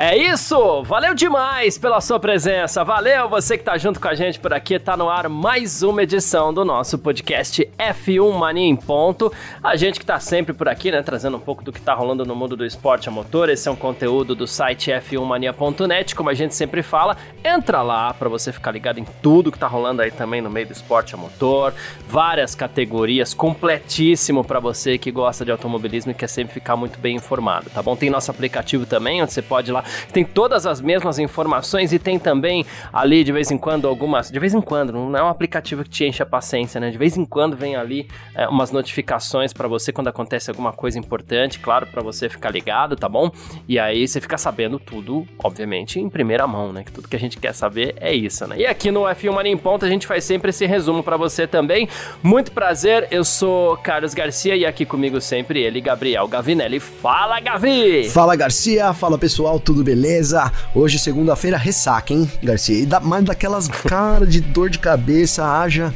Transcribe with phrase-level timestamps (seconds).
[0.00, 0.84] É isso!
[0.84, 2.84] Valeu demais pela sua presença.
[2.84, 4.78] Valeu você que tá junto com a gente por aqui.
[4.78, 9.32] Tá no ar mais uma edição do nosso podcast F1 Mania em Ponto.
[9.60, 12.24] A gente que tá sempre por aqui, né, trazendo um pouco do que tá rolando
[12.24, 13.48] no mundo do esporte a motor.
[13.48, 17.16] Esse é um conteúdo do site f1mania.net, como a gente sempre fala.
[17.44, 20.68] Entra lá para você ficar ligado em tudo que tá rolando aí também no meio
[20.68, 21.74] do esporte a motor.
[22.06, 27.16] Várias categorias, completíssimo para você que gosta de automobilismo e quer sempre ficar muito bem
[27.16, 27.96] informado, tá bom?
[27.96, 31.98] Tem nosso aplicativo também, onde você pode ir lá tem todas as mesmas informações e
[31.98, 34.30] tem também ali de vez em quando algumas.
[34.30, 36.90] De vez em quando, não é um aplicativo que te enche a paciência, né?
[36.90, 40.98] De vez em quando vem ali é, umas notificações para você quando acontece alguma coisa
[40.98, 43.30] importante, claro, para você ficar ligado, tá bom?
[43.68, 46.84] E aí você fica sabendo tudo, obviamente, em primeira mão, né?
[46.84, 48.58] Que tudo que a gente quer saber é isso, né?
[48.58, 51.88] E aqui no F1 Mania em a gente faz sempre esse resumo para você também.
[52.22, 56.80] Muito prazer, eu sou Carlos Garcia e aqui comigo sempre ele, Gabriel Gavinelli.
[56.80, 58.08] Fala, Gavi!
[58.08, 58.92] Fala, Garcia!
[58.92, 60.50] Fala, pessoal, tudo tudo beleza?
[60.74, 62.80] Hoje, segunda-feira, ressaca, hein, Garcia?
[62.80, 65.94] E dá mais daquelas cara de dor de cabeça, haja.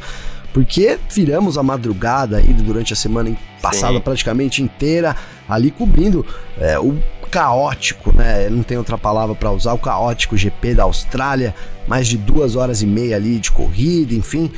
[0.53, 4.01] Porque viramos a madrugada aí durante a semana passada Sim.
[4.01, 5.15] praticamente inteira
[5.49, 6.25] ali cobrindo
[6.59, 6.97] é, o
[7.31, 8.47] caótico, né?
[8.49, 11.55] Não tem outra palavra para usar, o caótico GP da Austrália,
[11.87, 14.51] mais de duas horas e meia ali de corrida, enfim.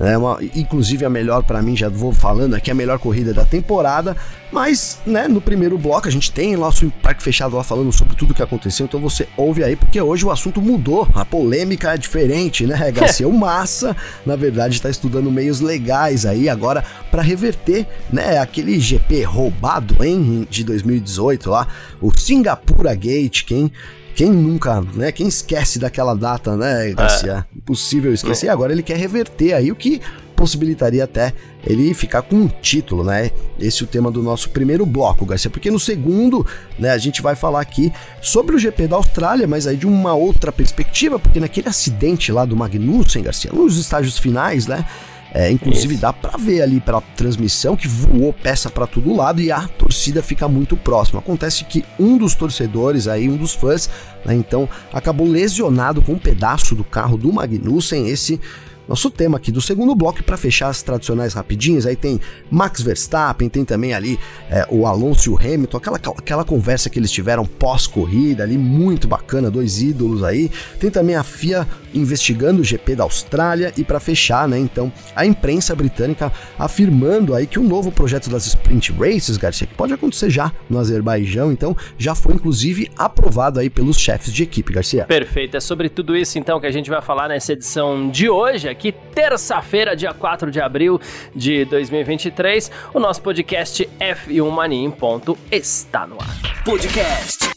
[0.00, 3.44] É uma, inclusive a melhor para mim, já vou falando aqui, a melhor corrida da
[3.44, 4.16] temporada.
[4.50, 8.32] Mas, né, no primeiro bloco a gente tem nosso parque fechado lá falando sobre tudo
[8.32, 8.86] que aconteceu.
[8.86, 11.06] Então você ouve aí, porque hoje o assunto mudou.
[11.14, 13.28] A polêmica é diferente, né, Garcia?
[13.28, 19.22] o Massa, na verdade, está estudando meios legais aí agora para reverter, né, aquele GP
[19.24, 21.66] roubado, hein, de 2018 lá,
[22.00, 23.70] o Singapura Gate, quem
[24.18, 25.12] quem nunca, né?
[25.12, 27.46] Quem esquece daquela data, né, Garcia?
[27.54, 27.56] É.
[27.56, 28.48] Impossível esquecer.
[28.48, 30.00] Agora ele quer reverter aí o que
[30.34, 31.32] possibilitaria até
[31.64, 33.30] ele ficar com um título, né?
[33.60, 36.44] Esse é o tema do nosso primeiro bloco, Garcia, porque no segundo,
[36.76, 40.14] né, a gente vai falar aqui sobre o GP da Austrália, mas aí de uma
[40.14, 44.84] outra perspectiva, porque naquele acidente lá do Magnussen, Garcia, nos estágios finais, né?
[45.32, 46.02] É, inclusive Isso.
[46.02, 50.22] dá para ver ali pela transmissão que voou peça para todo lado e a torcida
[50.22, 51.20] fica muito próxima.
[51.20, 53.90] Acontece que um dos torcedores aí, um dos fãs,
[54.24, 58.08] né, então acabou lesionado com um pedaço do carro do Magnussen.
[58.08, 58.40] Esse
[58.88, 60.22] nosso tema aqui do segundo bloco.
[60.24, 64.18] para fechar as tradicionais rapidinhas, aí tem Max Verstappen, tem também ali
[64.50, 69.06] é, o Alonso e o Hamilton, aquela, aquela conversa que eles tiveram pós-corrida ali, muito
[69.06, 70.50] bacana, dois ídolos aí.
[70.80, 75.24] Tem também a FIA investigando o GP da Austrália e para fechar, né, então, a
[75.24, 80.30] imprensa britânica afirmando aí que o novo projeto das Sprint Races, Garcia, que pode acontecer
[80.30, 85.04] já no Azerbaijão, então, já foi inclusive aprovado aí pelos chefes de equipe, Garcia.
[85.04, 88.68] Perfeito, é sobre tudo isso então que a gente vai falar nessa edição de hoje,
[88.68, 91.00] aqui terça-feira, dia 4 de abril
[91.34, 92.70] de 2023.
[92.94, 96.62] O nosso podcast F1 Mania em ponto está no ar.
[96.64, 97.48] Podcast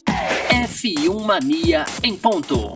[0.49, 2.73] F1 Mania em ponto.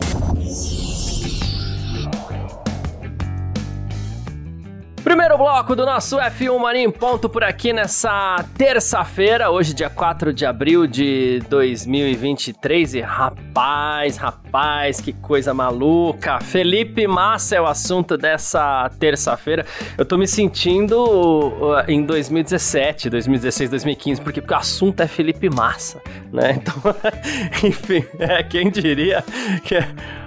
[5.56, 10.44] Bloco do nosso F1 Mania em ponto por aqui nessa terça-feira, hoje dia 4 de
[10.44, 16.40] abril de 2023 e rapaz, rapaz, que coisa maluca.
[16.40, 19.64] Felipe Massa é o assunto dessa terça-feira.
[19.96, 25.48] Eu tô me sentindo uh, em 2017, 2016, 2015, porque, porque o assunto é Felipe
[25.48, 26.60] Massa, né?
[26.60, 26.74] Então,
[27.66, 29.24] enfim, é, quem diria
[29.64, 29.74] que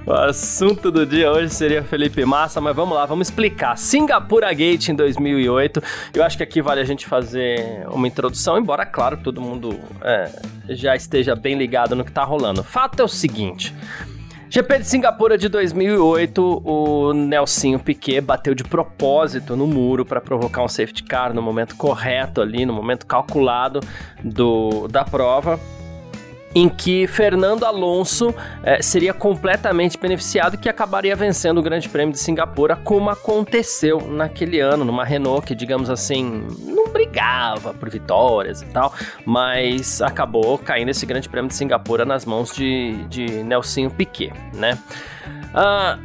[0.06, 3.78] o assunto do dia hoje seria Felipe Massa, mas vamos lá, vamos explicar.
[3.78, 5.82] Singapura Gate em 2008.
[6.14, 10.32] Eu acho que aqui vale a gente fazer uma introdução, embora, claro, todo mundo é,
[10.70, 12.64] já esteja bem ligado no que tá rolando.
[12.64, 13.76] Fato é o seguinte.
[14.50, 20.64] GP de Singapura de 2008, o Nelsinho Piquet bateu de propósito no muro para provocar
[20.64, 23.80] um safety car no momento correto ali, no momento calculado
[24.24, 25.60] do, da prova
[26.54, 32.12] em que Fernando Alonso eh, seria completamente beneficiado e que acabaria vencendo o Grande Prêmio
[32.12, 38.62] de Singapura, como aconteceu naquele ano, numa Renault que, digamos assim, não brigava por vitórias
[38.62, 38.94] e tal,
[39.26, 44.78] mas acabou caindo esse Grande Prêmio de Singapura nas mãos de, de Nelsinho Piquet, né?
[45.54, 46.00] Ah,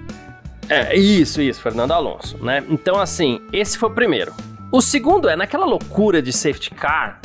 [0.68, 2.62] é, isso, isso, Fernando Alonso, né?
[2.68, 4.32] Então, assim, esse foi o primeiro.
[4.70, 7.20] O segundo é naquela loucura de safety car,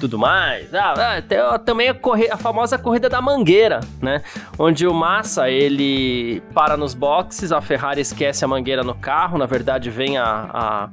[0.00, 0.72] tudo mais.
[0.74, 4.22] Ah, ah também a, corre a famosa corrida da mangueira, né?
[4.58, 9.46] Onde o Massa ele para nos boxes, a Ferrari esquece a mangueira no carro, na
[9.46, 10.88] verdade vem a, a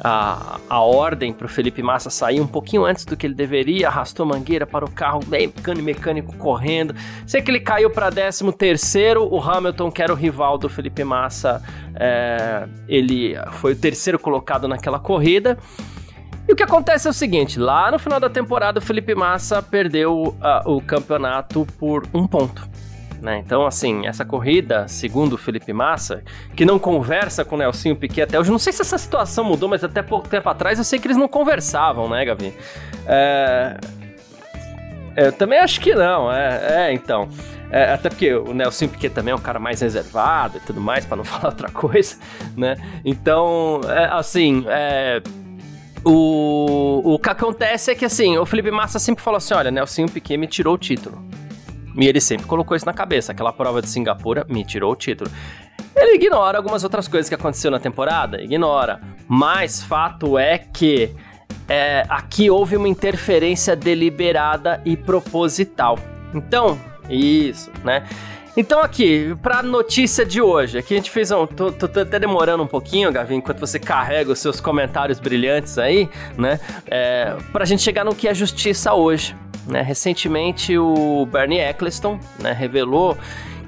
[0.00, 3.88] a, a ordem para o Felipe Massa sair um pouquinho antes do que ele deveria,
[3.88, 6.94] arrastou a mangueira para o carro, mecânico, mecânico correndo.
[7.26, 11.02] Sei que ele caiu para 13 terceiro, o Hamilton, que era o rival do Felipe
[11.04, 11.62] Massa,
[11.94, 15.58] é, ele foi o terceiro colocado naquela corrida.
[16.48, 19.62] E o que acontece é o seguinte: lá no final da temporada, o Felipe Massa
[19.62, 22.66] perdeu uh, o campeonato por um ponto.
[23.20, 23.42] Né?
[23.44, 26.22] Então, assim, essa corrida, segundo o Felipe Massa,
[26.54, 29.68] que não conversa com o Nelsinho Piquet até hoje, não sei se essa situação mudou,
[29.68, 32.54] mas até pouco tempo atrás eu sei que eles não conversavam, né, Gavi?
[33.06, 33.76] É...
[35.16, 37.28] Eu também acho que não, é, é então.
[37.70, 41.04] É, até porque o Nelson Piquet também é um cara mais reservado e tudo mais,
[41.04, 42.16] para não falar outra coisa,
[42.56, 42.76] né?
[43.04, 45.20] Então, é, assim, é,
[46.10, 50.06] o, o que acontece é que, assim, o Felipe Massa sempre falou assim: olha, Nelson
[50.06, 51.22] Piquet me tirou o título.
[51.94, 53.32] E ele sempre colocou isso na cabeça.
[53.32, 55.30] Aquela prova de Singapura me tirou o título.
[55.94, 59.00] Ele ignora algumas outras coisas que aconteceu na temporada, ignora.
[59.26, 61.14] Mas fato é que
[61.68, 65.98] é, aqui houve uma interferência deliberada e proposital.
[66.32, 66.78] Então,
[67.10, 68.06] isso, né?
[68.58, 71.46] Então aqui, pra notícia de hoje, aqui a gente fez um...
[71.46, 75.78] Tô, tô, tô até demorando um pouquinho, Gavi, enquanto você carrega os seus comentários brilhantes
[75.78, 76.58] aí, né?
[76.88, 79.36] É, pra gente chegar no que é justiça hoje.
[79.64, 79.80] Né?
[79.80, 83.16] Recentemente, o Bernie Eccleston né, revelou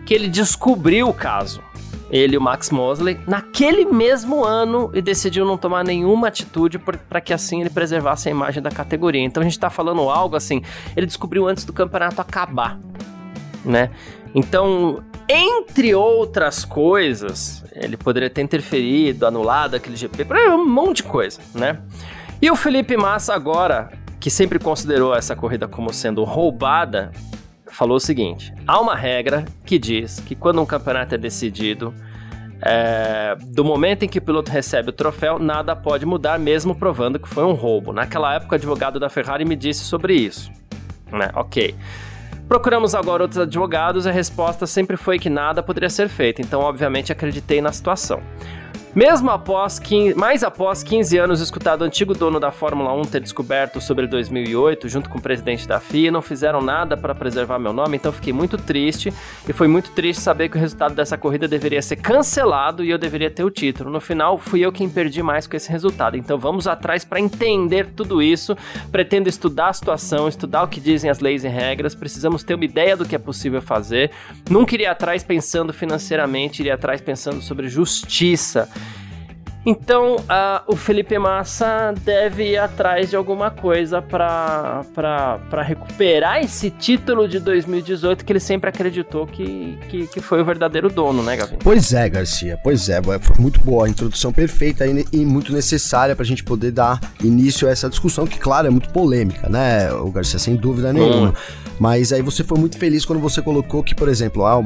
[0.04, 1.62] que ele descobriu o caso.
[2.10, 7.20] Ele e o Max Mosley, naquele mesmo ano, e decidiu não tomar nenhuma atitude para
[7.20, 9.22] que assim ele preservasse a imagem da categoria.
[9.22, 10.64] Então a gente está falando algo assim,
[10.96, 12.76] ele descobriu antes do campeonato acabar,
[13.64, 13.90] né?
[14.34, 21.40] Então, entre outras coisas, ele poderia ter interferido, anulado aquele GP, um monte de coisa,
[21.54, 21.80] né?
[22.40, 23.90] E o Felipe Massa agora
[24.20, 27.10] que sempre considerou essa corrida como sendo roubada,
[27.72, 31.94] falou o seguinte: há uma regra que diz que quando um campeonato é decidido,
[32.60, 37.18] é, do momento em que o piloto recebe o troféu, nada pode mudar, mesmo provando
[37.18, 37.92] que foi um roubo.
[37.92, 40.52] Naquela época, o advogado da Ferrari me disse sobre isso.
[41.10, 41.30] Né?
[41.34, 41.74] Ok.
[42.50, 46.62] Procuramos agora outros advogados e a resposta sempre foi que nada poderia ser feito, então,
[46.62, 48.20] obviamente, acreditei na situação.
[48.94, 53.20] Mesmo após 15, mais após 15 anos escutado o antigo dono da Fórmula 1 ter
[53.20, 57.72] descoberto sobre 2008, junto com o presidente da FIA, não fizeram nada para preservar meu
[57.72, 59.14] nome, então fiquei muito triste
[59.48, 62.98] e foi muito triste saber que o resultado dessa corrida deveria ser cancelado e eu
[62.98, 63.90] deveria ter o título.
[63.90, 66.16] No final, fui eu quem perdi mais com esse resultado.
[66.16, 68.56] Então vamos atrás para entender tudo isso.
[68.90, 71.94] Pretendo estudar a situação, estudar o que dizem as leis e regras.
[71.94, 74.10] Precisamos ter uma ideia do que é possível fazer.
[74.50, 78.68] Nunca iria atrás pensando financeiramente, iria atrás pensando sobre justiça.
[79.64, 80.16] Então,
[80.66, 84.82] o Felipe Massa deve ir atrás de alguma coisa para
[85.62, 90.88] recuperar esse título de 2018 que ele sempre acreditou que, que, que, foi o verdadeiro
[90.88, 91.56] dono, né, Gavin?
[91.58, 93.00] Pois é, Garcia, pois é.
[93.02, 96.98] Foi muito boa a introdução perfeita e, e muito necessária para a gente poder dar
[97.22, 101.30] início a essa discussão, que, claro, é muito polêmica, né, o Garcia, sem dúvida nenhuma.
[101.30, 101.34] Hum.
[101.80, 104.62] Mas aí você foi muito feliz quando você colocou que, por exemplo, ah,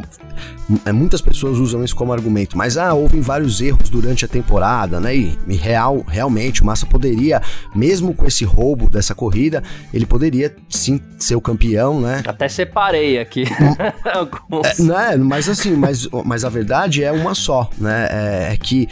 [0.84, 4.83] é, muitas pessoas usam isso como argumento, mas ah, houve vários erros durante a temporada,
[5.00, 5.16] né?
[5.16, 7.40] E, e, real, realmente o Massa poderia,
[7.74, 12.22] mesmo com esse roubo dessa corrida, ele poderia sim ser o campeão, né?
[12.26, 13.44] Até separei aqui.
[14.64, 15.16] é, né?
[15.16, 18.08] Mas assim, mas, mas a verdade é uma só, né?
[18.10, 18.88] É, é que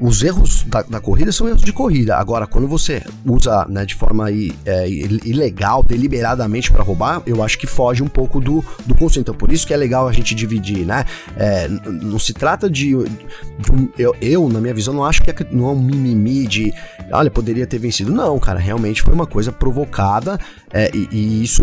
[0.00, 2.16] os erros da, da, corrida são erros de corrida.
[2.16, 7.66] Agora, quando você usa né, de forma é, ilegal, deliberadamente para roubar, eu acho que
[7.66, 9.20] foge um pouco do, do conceito.
[9.20, 11.04] Então, por isso que é legal a gente dividir, né?
[11.36, 12.92] É, não se trata de.
[12.92, 16.72] de eu, eu, na minha visão, não acho que é, não é um mimimi de.
[17.12, 18.10] Olha, poderia ter vencido.
[18.10, 20.38] Não, cara, realmente foi uma coisa provocada
[20.72, 21.62] é, e, e isso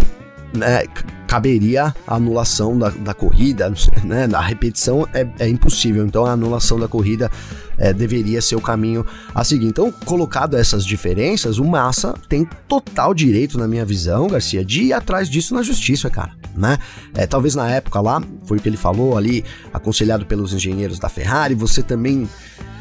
[0.53, 0.83] né,
[1.27, 3.71] caberia a anulação da, da corrida,
[4.03, 4.27] né?
[4.33, 7.29] A repetição é, é impossível, então a anulação da corrida
[7.77, 9.05] é, deveria ser o caminho
[9.35, 9.67] a seguir.
[9.67, 14.93] Então, colocado essas diferenças, o Massa tem total direito, na minha visão, Garcia, de ir
[14.93, 16.79] atrás disso na justiça, cara, né?
[17.13, 19.43] É, talvez na época lá, foi o que ele falou ali,
[19.73, 22.27] aconselhado pelos engenheiros da Ferrari, você também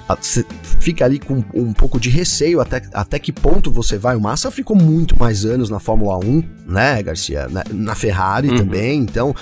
[0.08, 0.44] você
[0.80, 4.14] fica ali com um pouco de receio até, até que ponto você vai.
[4.16, 7.48] O Massa ficou muito mais anos na Fórmula 1, né, Garcia?
[7.48, 8.56] Na, na Ferrari uhum.
[8.56, 9.34] também, então.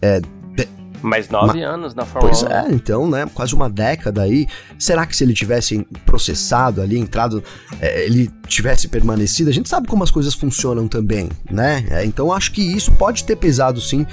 [0.00, 0.20] É,
[1.04, 2.46] mais nove Ma anos na Fórmula pois 1.
[2.46, 3.26] Pois é, então, né?
[3.34, 4.46] Quase uma década aí.
[4.78, 7.44] Será que se ele tivesse processado ali, entrado,
[7.80, 9.50] é, ele tivesse permanecido?
[9.50, 11.86] A gente sabe como as coisas funcionam também, né?
[11.90, 14.06] É, então acho que isso pode ter pesado sim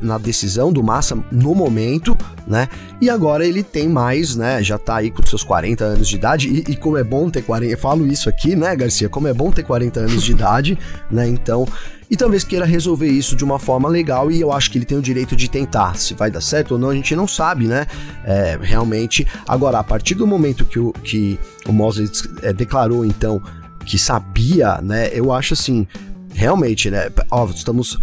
[0.00, 2.68] na decisão do Massa no momento, né?
[3.00, 4.62] E agora ele tem mais, né?
[4.62, 6.48] Já tá aí com seus 40 anos de idade.
[6.48, 7.72] E, e como é bom ter 40.
[7.72, 9.08] Eu falo isso aqui, né, Garcia?
[9.08, 10.78] Como é bom ter 40 anos de idade,
[11.10, 11.28] né?
[11.28, 11.66] Então
[12.10, 14.98] e talvez queira resolver isso de uma forma legal e eu acho que ele tem
[14.98, 15.96] o direito de tentar.
[15.96, 17.86] Se vai dar certo ou não, a gente não sabe, né?
[18.24, 19.24] É, realmente.
[19.46, 23.40] Agora, a partir do momento que o, que o Moses é, declarou, então,
[23.86, 25.08] que sabia, né?
[25.12, 25.86] Eu acho assim,
[26.34, 27.10] realmente, né?
[27.30, 27.96] Ó, estamos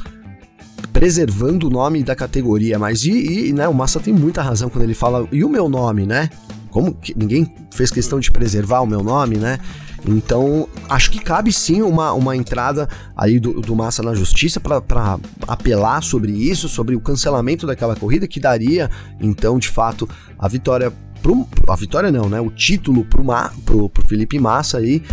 [0.98, 4.84] preservando o nome da categoria, mas e, e né, o Massa tem muita razão quando
[4.84, 6.28] ele fala, e o meu nome, né?
[6.72, 9.60] Como que ninguém fez questão de preservar o meu nome, né?
[10.08, 15.20] Então, acho que cabe sim uma, uma entrada aí do, do Massa na justiça para
[15.48, 18.90] apelar sobre isso, sobre o cancelamento daquela corrida, que daria,
[19.22, 20.92] então, de fato, a vitória.
[21.22, 22.42] Pro, a vitória não, né?
[22.42, 25.04] O título pro, Ma, pro, pro Felipe Massa aí.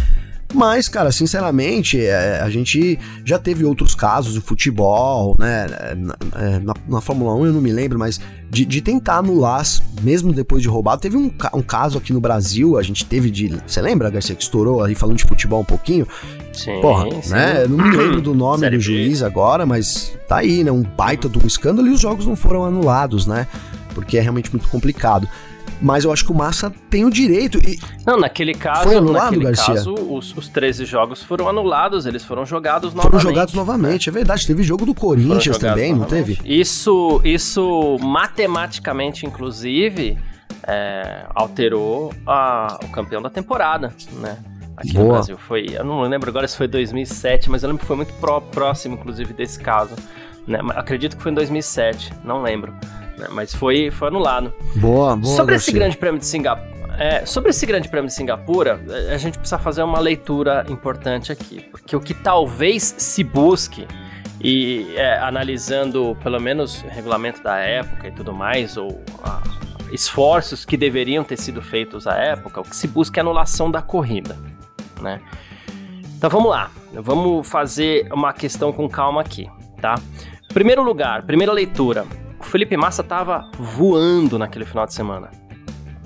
[0.54, 5.66] Mas, cara, sinceramente, é, a gente já teve outros casos de futebol, né?
[5.96, 9.64] Na, é, na, na, Fórmula 1 eu não me lembro, mas de, de tentar anular,
[10.00, 11.02] mesmo depois de roubado.
[11.02, 13.48] Teve um, um caso aqui no Brasil, a gente teve de.
[13.66, 16.06] Você lembra, Garcia, que estourou aí falando de futebol um pouquinho?
[16.52, 17.32] Sim, Porra, sim.
[17.32, 17.64] né?
[17.64, 19.26] Eu não me lembro do nome Série do juiz B.
[19.26, 20.70] agora, mas tá aí, né?
[20.70, 23.48] Um baita um escândalo e os jogos não foram anulados, né?
[23.92, 25.28] Porque é realmente muito complicado
[25.80, 27.58] mas eu acho que o Massa tem o direito.
[27.58, 27.78] E...
[28.06, 29.74] Não, naquele caso, Foi anulado, naquele Garcia?
[29.74, 33.20] caso, os, os 13 jogos foram anulados, eles foram jogados novamente.
[33.20, 34.46] Foram jogados novamente, é, é verdade.
[34.46, 35.98] Teve jogo do Corinthians também, novamente.
[35.98, 36.38] não teve?
[36.44, 40.18] Isso, isso matematicamente, inclusive,
[40.66, 44.38] é, alterou a, o campeão da temporada, né?
[44.76, 45.04] Aqui Boa.
[45.04, 45.38] no Brasil.
[45.38, 48.40] Foi, eu não lembro agora se foi 2007, mas eu lembro que foi muito pró,
[48.40, 49.94] próximo, inclusive, desse caso.
[50.46, 50.58] Né?
[50.74, 52.74] Acredito que foi em 2007, não lembro
[53.16, 53.28] né?
[53.30, 54.52] mas foi, foi anulado.
[54.76, 55.36] Boa, boa.
[55.36, 56.74] Sobre esse grande prêmio de Singapura.
[56.98, 58.80] É, sobre esse grande prêmio de Singapura,
[59.12, 63.86] a gente precisa fazer uma leitura importante aqui, porque o que talvez se busque,
[64.40, 69.02] e é, analisando pelo menos o regulamento da época e tudo mais, ou
[69.90, 73.70] esforços que deveriam ter sido feitos à época, o que se busca é a anulação
[73.70, 74.36] da corrida,
[75.00, 75.20] né?
[76.16, 79.48] Então vamos lá, vamos fazer uma questão com calma aqui,
[79.80, 79.96] tá?
[80.52, 82.06] Primeiro lugar, primeira leitura,
[82.44, 85.30] o Felipe Massa tava voando naquele final de semana.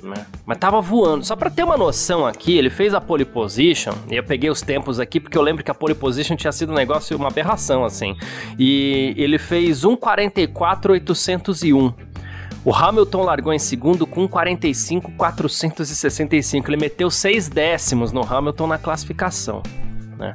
[0.02, 0.26] Né?
[0.46, 1.22] Mas tava voando.
[1.24, 4.62] Só para ter uma noção aqui, ele fez a pole position, e eu peguei os
[4.62, 7.84] tempos aqui porque eu lembro que a pole position tinha sido um negócio, uma aberração
[7.84, 8.16] assim.
[8.58, 11.92] E ele fez 1:44.801.
[12.64, 16.68] O Hamilton largou em segundo com 45.465.
[16.68, 19.62] Ele meteu seis décimos no Hamilton na classificação,
[20.16, 20.32] né?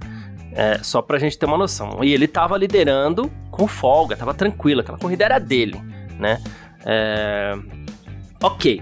[0.55, 2.03] É, só pra gente ter uma noção.
[2.03, 6.41] E ele tava liderando com folga, tava tranquilo, aquela corrida era dele né?
[6.85, 7.53] É...
[8.41, 8.81] Ok.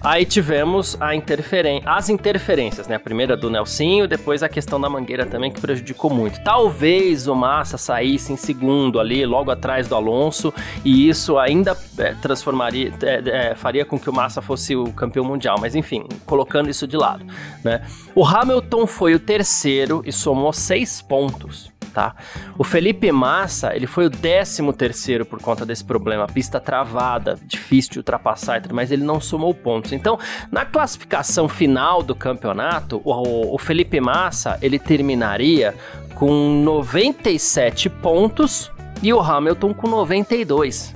[0.00, 2.94] Aí tivemos a interferen as interferências, né?
[2.94, 6.40] A primeira do Nelsinho, depois a questão da mangueira também que prejudicou muito.
[6.42, 12.14] Talvez o Massa saísse em segundo ali, logo atrás do Alonso, e isso ainda é,
[12.14, 15.56] transformaria, é, é, faria com que o Massa fosse o campeão mundial.
[15.60, 17.24] Mas enfim, colocando isso de lado,
[17.64, 17.82] né?
[18.14, 22.14] O Hamilton foi o terceiro e somou seis pontos tá?
[22.56, 27.90] O Felipe Massa, ele foi o 13 terceiro por conta desse problema, pista travada, difícil
[27.90, 29.92] de ultrapassar, mas ele não somou pontos.
[29.92, 30.16] Então,
[30.48, 35.74] na classificação final do campeonato, o, o Felipe Massa, ele terminaria
[36.14, 38.70] com 97 pontos
[39.02, 40.94] e o Hamilton com 92.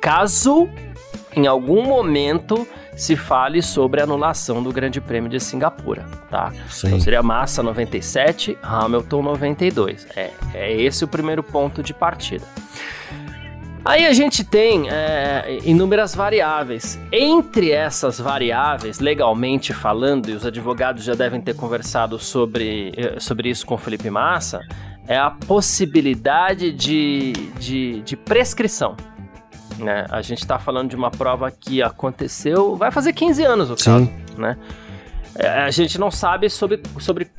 [0.00, 0.66] Caso
[1.36, 2.66] em algum momento
[3.00, 6.52] se fale sobre a anulação do Grande Prêmio de Singapura, tá?
[6.68, 6.88] Sim.
[6.88, 10.06] Então seria Massa 97, Hamilton 92.
[10.14, 12.44] É, é esse o primeiro ponto de partida.
[13.82, 17.00] Aí a gente tem é, inúmeras variáveis.
[17.10, 23.48] Entre essas variáveis, legalmente falando, e os advogados já devem ter conversado sobre, eh, sobre
[23.48, 24.60] isso com o Felipe Massa,
[25.08, 28.94] é a possibilidade de, de, de prescrição.
[29.80, 30.06] Né?
[30.10, 34.04] A gente está falando de uma prova que aconteceu, vai fazer 15 anos o caso,
[34.04, 34.12] Sim.
[34.36, 34.56] né?
[35.34, 37.30] É, a gente não sabe sobre, sobre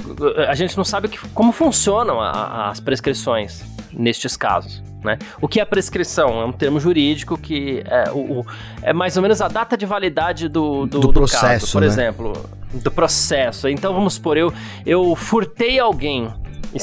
[0.48, 4.81] a gente não sabe que, como funcionam a, as prescrições nestes casos.
[5.03, 5.17] Né?
[5.41, 6.41] O que é prescrição?
[6.41, 8.45] É um termo jurídico que é, o, o
[8.81, 11.81] é mais ou menos a data de validade do, do, do, do processo, caso, por
[11.81, 11.88] né?
[11.88, 12.50] exemplo.
[12.74, 13.67] Do processo.
[13.67, 14.53] Então vamos supor, eu,
[14.86, 16.31] eu furtei alguém.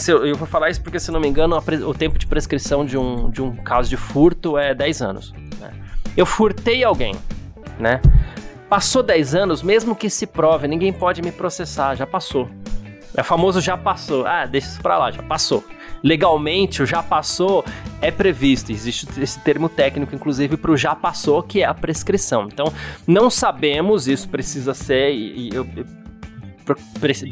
[0.06, 2.98] Eu, eu, vou falar isso porque, se não me engano, o tempo de prescrição de
[2.98, 5.32] um, de um caso de furto é 10 anos.
[6.18, 7.14] Eu furtei alguém,
[7.78, 8.00] né?
[8.68, 12.50] Passou 10 anos, mesmo que se prove, ninguém pode me processar, já passou.
[13.16, 14.26] É famoso já passou.
[14.26, 15.62] Ah, deixa isso pra lá, já passou.
[16.02, 17.64] Legalmente, o já passou
[18.02, 18.72] é previsto.
[18.72, 22.48] Existe esse termo técnico, inclusive, para o já passou, que é a prescrição.
[22.52, 22.72] Então,
[23.06, 25.12] não sabemos, isso precisa ser.
[25.12, 25.64] E, e eu,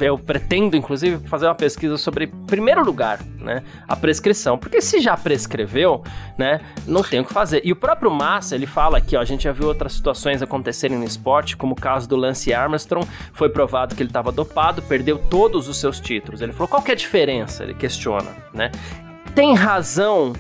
[0.01, 4.59] eu pretendo, inclusive, fazer uma pesquisa sobre, primeiro lugar, né, a prescrição.
[4.59, 6.03] Porque se já prescreveu,
[6.39, 7.61] né, não tem o que fazer.
[7.65, 10.99] E o próprio Massa, ele fala aqui, ó, a gente já viu outras situações acontecerem
[10.99, 15.19] no esporte, como o caso do Lance Armstrong, foi provado que ele estava dopado, perdeu
[15.19, 16.41] todos os seus títulos.
[16.41, 17.63] Ele falou, qual que é a diferença?
[17.63, 18.71] Ele questiona, né?
[19.37, 20.33] tem razão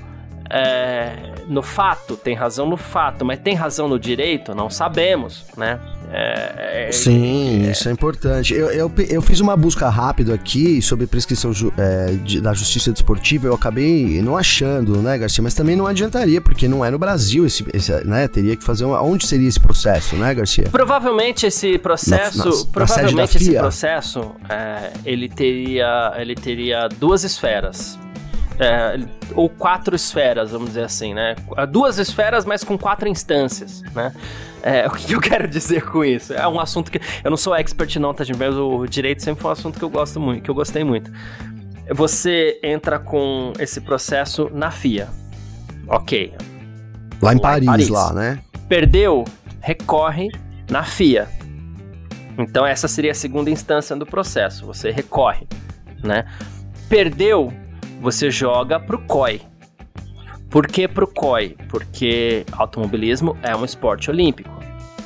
[0.50, 4.54] é, no fato, tem razão no fato, mas tem razão no direito?
[4.54, 5.80] Não sabemos, né?
[6.10, 8.54] É, é, Sim, é, isso é importante.
[8.54, 12.92] Eu, eu, eu, fiz uma busca rápida aqui sobre prescrição ju, é, de, da justiça
[12.92, 15.42] desportiva, eu acabei não achando, né, Garcia?
[15.42, 18.28] Mas também não adiantaria, porque não é no Brasil esse, esse né?
[18.28, 20.68] Teria que fazer uma, onde seria esse processo, né, Garcia?
[20.70, 27.98] Provavelmente esse processo, na, na, provavelmente esse processo, é, ele teria, ele teria duas esferas
[28.58, 28.98] é,
[29.34, 31.34] ou quatro esferas, vamos dizer assim, né?
[31.70, 34.14] Duas esferas, mas com quatro instâncias, né?
[34.62, 36.32] É, o que eu quero dizer com isso?
[36.32, 38.38] É um assunto que eu não sou expert não, tá, gente?
[38.38, 41.10] Mas o direito sempre foi um assunto que eu gosto muito, que eu gostei muito.
[41.94, 45.08] Você entra com esse processo na FIA,
[45.86, 46.34] ok?
[47.22, 48.40] Lá em, lá Paris, em Paris, lá, né?
[48.68, 49.24] Perdeu,
[49.60, 50.28] recorre
[50.68, 51.28] na FIA.
[52.38, 54.66] Então essa seria a segunda instância do processo.
[54.66, 55.46] Você recorre,
[56.02, 56.26] né?
[56.88, 57.52] Perdeu,
[58.06, 59.42] você joga pro COI.
[60.48, 61.56] Por que pro COI?
[61.68, 64.48] Porque automobilismo é um esporte olímpico.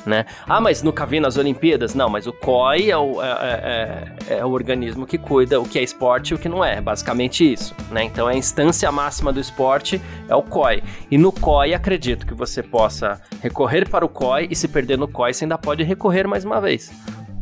[0.05, 0.23] Né?
[0.47, 1.95] Ah, mas nunca vi nas Olimpíadas?
[1.95, 5.67] Não, mas o COI é o, é, é, é, é o organismo que cuida o
[5.67, 7.75] que é esporte e o que não é, basicamente isso.
[7.89, 8.03] Né?
[8.03, 10.83] Então a instância máxima do esporte é o COI.
[11.09, 15.07] E no COI acredito que você possa recorrer para o COI e se perder no
[15.07, 16.91] COI você ainda pode recorrer mais uma vez.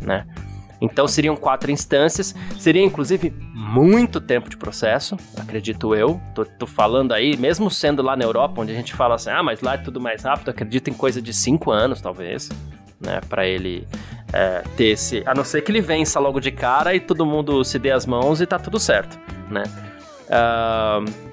[0.01, 0.25] Né?
[0.81, 6.19] Então seriam quatro instâncias, seria inclusive muito tempo de processo, acredito eu.
[6.33, 9.43] Tô, tô, falando aí, mesmo sendo lá na Europa, onde a gente fala assim, ah,
[9.43, 12.49] mas lá é tudo mais rápido, acredito em coisa de cinco anos, talvez,
[12.99, 13.85] né, para ele
[14.31, 15.21] é, ter esse.
[15.25, 18.05] A não ser que ele vença logo de cara e todo mundo se dê as
[18.05, 19.19] mãos e tá tudo certo,
[19.49, 19.63] né?
[20.29, 21.29] Uh,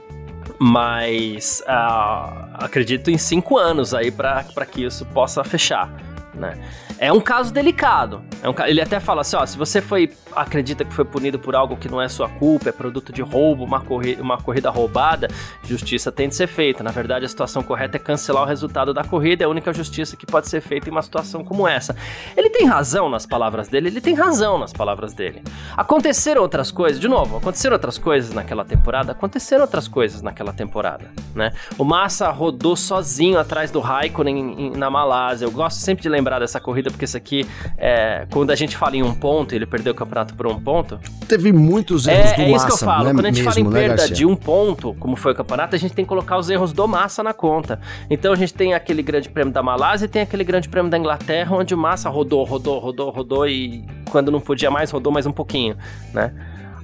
[0.59, 5.93] mas uh, acredito em cinco anos aí para que isso possa fechar,
[6.35, 6.55] né?
[6.99, 8.23] É um caso delicado.
[8.43, 11.57] É um, ele até fala assim, ó, se você foi acredita que foi punido por
[11.57, 15.29] algo que não é sua culpa, é produto de roubo, uma, corri uma corrida roubada,
[15.65, 16.85] justiça tem de ser feita.
[16.85, 20.17] Na verdade, a situação correta é cancelar o resultado da corrida, é a única justiça
[20.17, 21.97] que pode ser feita em uma situação como essa.
[22.37, 25.43] Ele tem razão nas palavras dele, ele tem razão nas palavras dele.
[25.77, 31.11] Aconteceram outras coisas, de novo, aconteceram outras coisas naquela temporada, aconteceram outras coisas naquela temporada,
[31.35, 31.53] né?
[31.79, 35.47] O Massa rodou sozinho atrás do Raikkonen na Malásia.
[35.47, 37.47] Eu gosto sempre de lembrar dessa corrida porque isso aqui,
[37.77, 40.99] é, quando a gente fala em um ponto, ele perdeu o campeonato por um ponto.
[41.29, 42.53] Teve muitos erros é, do é Massa.
[42.53, 43.05] É isso que eu falo.
[43.05, 44.17] Né, quando a gente mesmo, fala em né, perda Garcia?
[44.17, 46.87] de um ponto, como foi o campeonato, a gente tem que colocar os erros do
[46.87, 47.81] Massa na conta.
[48.11, 50.99] Então a gente tem aquele grande prêmio da Malásia e tem aquele grande prêmio da
[50.99, 55.27] Inglaterra, onde o Massa rodou, rodou, rodou, rodou e quando não podia mais, rodou mais
[55.27, 55.77] um pouquinho,
[56.13, 56.33] né?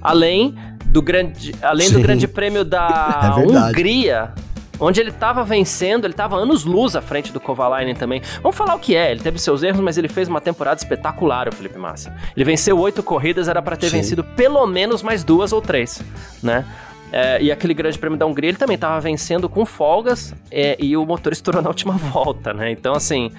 [0.01, 4.33] Além do grande, além do grande prêmio da É Hungria,
[4.79, 8.21] onde ele estava vencendo, ele estava anos luz à frente do Kovalainen também.
[8.41, 11.47] Vamos falar o que é, ele teve seus erros, mas ele fez uma temporada espetacular,
[11.47, 12.15] o Felipe Massa.
[12.35, 13.97] Ele venceu oito corridas, era para ter Sim.
[13.97, 16.01] vencido pelo menos mais duas ou três,
[16.41, 16.65] né?
[17.11, 20.97] É, e aquele grande prêmio da Hungria, ele também estava vencendo com folgas é, e
[20.97, 22.71] o motor estourou na última volta, né?
[22.71, 23.31] Então, assim,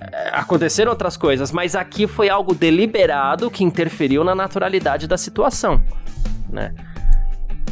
[0.00, 5.82] é, aconteceram outras coisas, mas aqui foi algo deliberado que interferiu na naturalidade da situação,
[6.48, 6.72] né?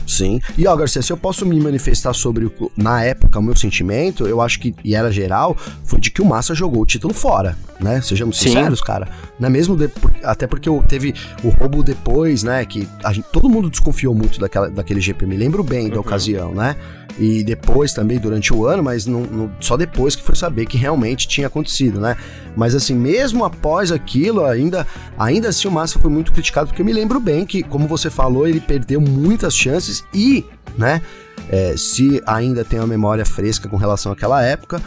[0.06, 0.40] Sim.
[0.56, 4.26] E ó, Garcia, se eu posso me manifestar sobre, o, na época, o meu sentimento,
[4.26, 7.56] eu acho que, e era geral, foi de que o Massa jogou o título fora,
[7.80, 8.00] né?
[8.00, 8.48] Sejamos Sim.
[8.50, 9.08] sinceros, cara.
[9.38, 9.90] Não é mesmo de,
[10.22, 12.64] até porque teve o roubo depois, né?
[12.64, 15.26] Que gente- todo mundo desconfiou muito daquela, daquele GP.
[15.26, 16.00] Me lembro bem da Uhum.
[16.00, 16.76] ocasião, né?
[17.18, 20.76] E depois também durante o ano, mas não- não- só depois que foi saber que
[20.76, 22.16] realmente tinha acontecido, né?
[22.54, 24.86] Mas assim, mesmo após aquilo, ainda,
[25.18, 28.10] ainda assim o Massa foi muito criticado, porque eu me lembro bem que, como você
[28.10, 30.44] falou, ele perdeu muitas chances e,
[30.76, 31.00] né?
[31.48, 34.80] é, se ainda tem uma memória fresca com relação àquela época,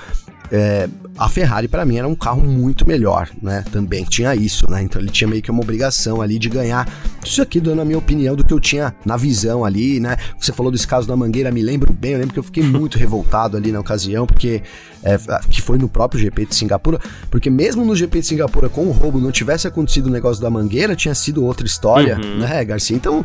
[0.52, 3.64] é, a Ferrari para mim era um carro muito melhor, né?
[3.72, 4.82] Também tinha isso, né?
[4.82, 6.88] Então ele tinha meio que uma obrigação ali de ganhar.
[7.24, 10.18] Isso aqui dando a minha opinião do que eu tinha na visão ali, né?
[10.40, 12.98] Você falou desse caso da Mangueira, me lembro bem, eu lembro que eu fiquei muito
[13.00, 14.64] revoltado ali na ocasião, porque
[15.04, 15.18] é,
[15.50, 18.92] que foi no próprio GP de Singapura, porque mesmo no GP de Singapura com o
[18.92, 22.40] roubo não tivesse acontecido o negócio da Mangueira, tinha sido outra história, Uhum.
[22.40, 22.96] né, Garcia?
[22.96, 23.24] Então,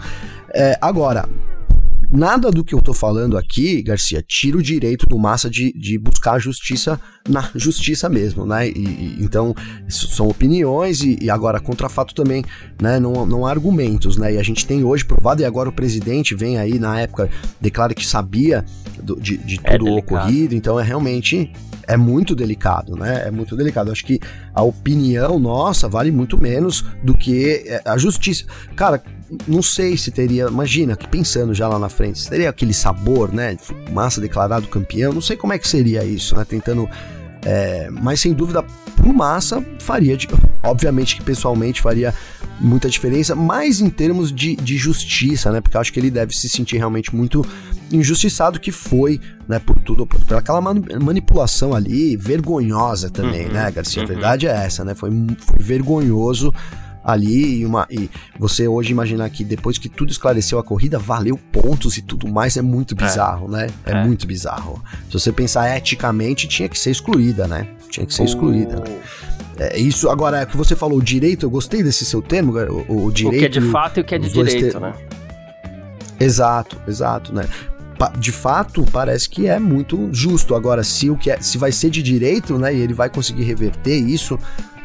[0.53, 1.29] é, agora,
[2.17, 5.99] Nada do que eu tô falando aqui, Garcia, tira o direito do Massa de, de
[5.99, 8.69] buscar a justiça na justiça mesmo, né?
[8.69, 9.53] E, e- então,
[9.89, 12.45] são opiniões e, e agora contra fato também,
[12.81, 13.01] né?
[13.01, 14.35] Não, não há argumentos, né?
[14.35, 17.29] E a gente tem hoje provado, e agora o presidente vem aí na época,
[17.61, 18.65] declara que sabia
[19.03, 20.19] do- de, de É tudo o delicado.
[20.21, 21.51] ocorrido, então é realmente
[21.87, 23.25] é muito delicado, né?
[23.27, 23.91] É muito delicado.
[23.91, 24.21] Acho que
[24.55, 28.45] a opinião nossa vale muito menos do que é, a justiça.
[28.77, 29.03] Cara,
[29.47, 33.33] não sei se teria, imagina, que pensando já lá na frente, se teria aquele sabor,
[33.33, 33.57] né?
[33.91, 36.45] Massa declarado campeão, não sei como é que seria isso, né?
[36.45, 36.89] Tentando.
[37.45, 38.65] É, mas sem dúvida,
[38.97, 40.17] pro Massa faria.
[40.17, 40.29] De,
[40.63, 42.15] obviamente que pessoalmente faria
[42.59, 45.61] muita diferença, mas em termos de, de justiça, né?
[45.61, 47.45] Porque eu acho que ele deve se sentir realmente muito
[47.93, 49.59] injustiçado que foi, né?
[49.59, 54.03] Por tudo, por, por aquela manipulação ali, vergonhosa também, uhum, né, Garcia?
[54.03, 54.09] A uhum.
[54.09, 54.95] verdade é essa, né?
[54.95, 56.53] Foi, foi vergonhoso
[57.05, 61.39] ali e, uma, e você hoje imaginar que depois que tudo esclareceu a corrida, valeu
[61.53, 63.05] pontos e tudo mais, é muito é.
[63.05, 63.51] bizarro, é.
[63.51, 63.67] né?
[63.85, 64.83] É, é, muito bizarro.
[65.09, 67.69] Se você pensar eticamente, tinha que ser excluída, né?
[67.91, 68.77] Tinha que ser excluída.
[68.77, 68.99] Né?
[69.59, 72.53] É, isso, agora, é que você falou direito, eu gostei desse seu termo,
[72.89, 73.37] o, o direito.
[73.37, 74.95] O que é de fato e o que é de direito, né?
[76.19, 77.47] Exato, exato, né?
[78.19, 80.55] de fato parece que é muito justo.
[80.55, 83.45] Agora, se o que é, se vai ser de direito, né, e ele vai conseguir
[83.45, 84.39] reverter isso,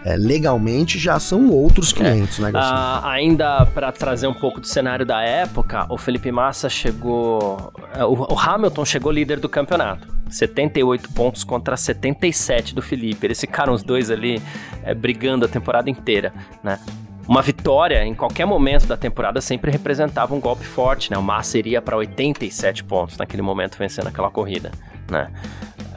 [0.05, 2.41] é, legalmente já são outros 500, é.
[2.41, 2.75] né, Garcia?
[2.75, 7.73] Ah, ainda para trazer um pouco do cenário da época, o Felipe Massa chegou.
[7.93, 10.07] É, o, o, Hamilton chegou líder do campeonato.
[10.29, 13.25] 78 pontos contra 77 do Felipe.
[13.25, 14.41] Eles ficaram os dois ali
[14.83, 16.31] é, brigando a temporada inteira,
[16.63, 16.79] né?
[17.27, 21.17] Uma vitória em qualquer momento da temporada sempre representava um golpe forte, né?
[21.17, 24.71] O Massa iria para 87 pontos naquele momento vencendo aquela corrida,
[25.09, 25.29] né?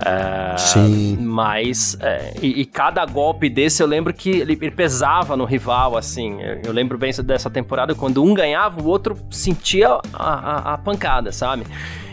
[0.05, 1.17] É, Sim.
[1.21, 5.97] Mas, é, e, e, cada golpe desse eu lembro que ele, ele pesava no rival,
[5.97, 6.41] assim.
[6.43, 10.79] Eu, eu, lembro bem dessa temporada, quando um ganhava, o outro sentia a, a, a
[10.79, 11.65] pancada, sabe?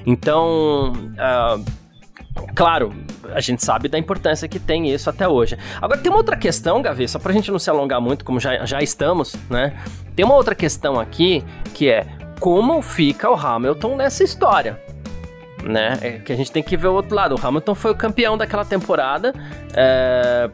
[0.06, 1.66] Então, uh,
[2.56, 2.94] claro,
[3.34, 5.58] a gente sabe da importância que tem isso até hoje.
[5.82, 8.66] Agora, tem uma outra questão, Gavi, só pra gente não se alongar muito, como já,
[8.66, 9.74] já estamos, né?
[10.16, 12.06] Tem uma outra questão aqui, que é
[12.40, 14.80] como fica o Hamilton nessa história?
[15.64, 15.98] Né?
[16.02, 17.36] É que a gente tem que ver o outro lado.
[17.36, 19.34] O Hamilton foi o campeão daquela temporada.
[19.74, 20.50] É...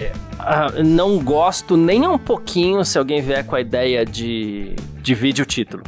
[0.00, 5.46] É, não gosto nem um pouquinho se alguém vier com a ideia de dividir o
[5.46, 5.84] título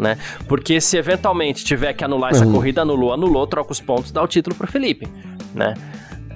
[0.00, 0.16] né?
[0.48, 2.52] Porque se eventualmente tiver que anular essa uhum.
[2.52, 5.06] corrida, anulou, anulou, troca os pontos, dá o título pro Felipe,
[5.54, 5.74] né?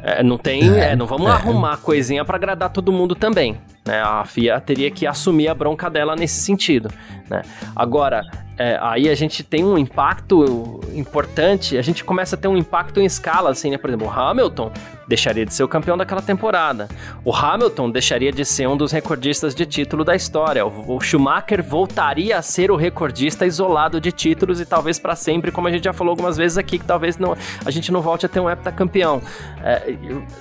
[0.03, 1.31] É, não tem, é, é, não vamos é.
[1.31, 4.01] arrumar coisinha para agradar todo mundo também, né?
[4.03, 6.91] A FIA teria que assumir a bronca dela nesse sentido,
[7.29, 7.43] né?
[7.77, 8.23] Agora,
[8.57, 13.01] é, aí a gente tem um impacto importante, a gente começa a ter um impacto
[13.01, 13.79] em escala, assim, né?
[13.79, 14.73] Por exemplo, o Hamilton
[15.09, 16.89] deixaria de ser o campeão daquela temporada.
[17.25, 20.65] O Hamilton deixaria de ser um dos recordistas de título da história.
[20.65, 25.69] O, Schumacher voltaria a ser o recordista isolado de títulos e talvez para sempre, como
[25.69, 28.29] a gente já falou algumas vezes aqui, que talvez não, a gente não volte a
[28.29, 29.21] ter um heptacampeão.
[29.63, 29.95] É,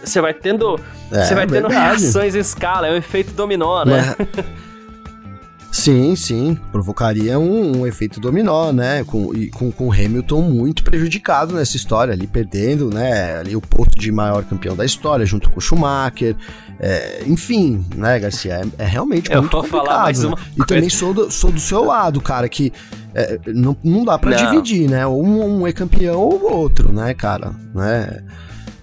[0.03, 0.79] você vai tendo,
[1.11, 4.15] é, você vai tendo reações em escala, é um efeito dominó, né?
[5.73, 6.55] Sim, sim.
[6.71, 9.03] Provocaria um, um, efeito dominó, né?
[9.03, 13.39] Com, e com, com Hamilton muito prejudicado nessa história, ali perdendo, né?
[13.39, 16.35] Ali o posto de maior campeão da história, junto com o Schumacher.
[16.79, 18.61] É, enfim, né, Garcia?
[18.77, 19.85] É, é realmente Eu muito vou complicado.
[19.87, 20.27] Falar mais né?
[20.27, 22.71] uma E também sou do, sou do seu lado, cara, que
[23.15, 25.07] é, não, não dá para dividir, né?
[25.07, 27.51] Um, um é campeão ou outro, né, cara?
[27.73, 28.23] Né?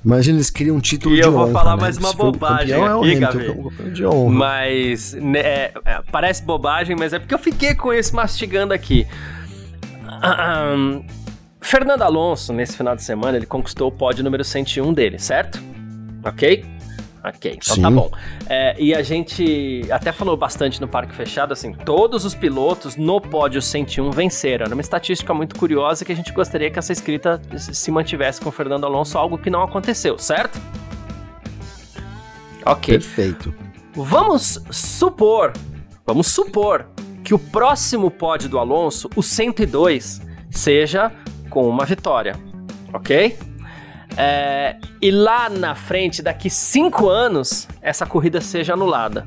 [0.05, 1.37] Imagina, eles criam um título e de honra.
[1.37, 1.83] E eu vou falar né?
[1.83, 3.93] mais uma bobagem é aqui, Gabi.
[3.93, 4.35] De honra.
[4.35, 9.07] Mas, né, é, é, parece bobagem, mas é porque eu fiquei com isso mastigando aqui.
[10.77, 11.05] Um,
[11.61, 15.61] Fernando Alonso, nesse final de semana, ele conquistou o pódio número 101 dele, certo?
[16.25, 16.65] Ok?
[17.23, 17.83] Ok, então tá Sim.
[17.83, 18.11] tá bom.
[18.49, 23.21] É, e a gente até falou bastante no Parque Fechado, assim, todos os pilotos no
[23.21, 24.67] pódio 101 venceram.
[24.67, 28.49] Era uma estatística muito curiosa que a gente gostaria que essa escrita se mantivesse com
[28.49, 30.61] o Fernando Alonso, algo que não aconteceu, certo?
[32.65, 32.95] Ok.
[32.95, 33.55] Perfeito.
[33.95, 35.53] Vamos supor,
[36.07, 36.87] vamos supor
[37.23, 41.13] que o próximo pódio do Alonso, o 102, seja
[41.51, 42.37] com uma vitória,
[42.95, 43.37] ok?
[44.23, 49.27] É, e lá na frente, daqui cinco anos, essa corrida seja anulada.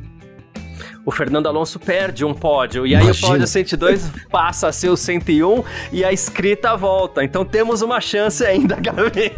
[1.05, 3.27] O Fernando Alonso perde um pódio, e aí Imagina.
[3.27, 7.23] o pódio 102 passa a ser o 101 e a escrita volta.
[7.23, 9.33] Então temos uma chance ainda, Gabi.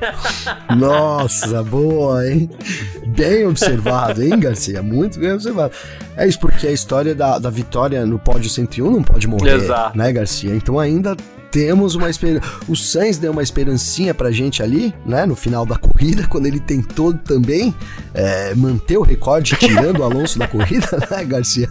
[0.77, 2.49] Nossa, boa, hein?
[3.07, 4.83] Bem observado, hein, Garcia?
[4.83, 5.73] Muito bem observado.
[6.15, 9.97] É isso, porque a história da, da vitória no pódio 101 não pode morrer, Exato.
[9.97, 10.53] né, Garcia?
[10.53, 11.15] Então ainda
[11.55, 12.45] temos uma esperança.
[12.67, 15.25] O Sainz deu uma esperancinha pra gente ali, né?
[15.25, 17.73] No final da corrida, quando ele tentou também
[18.13, 21.69] é, manter o recorde, tirando o Alonso da corrida, né, Garcia?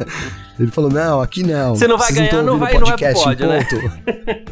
[0.59, 1.77] Ele falou: não, aqui não.
[1.77, 4.45] Você não vai ganhar, não, não vai, podcast não vai pode, né?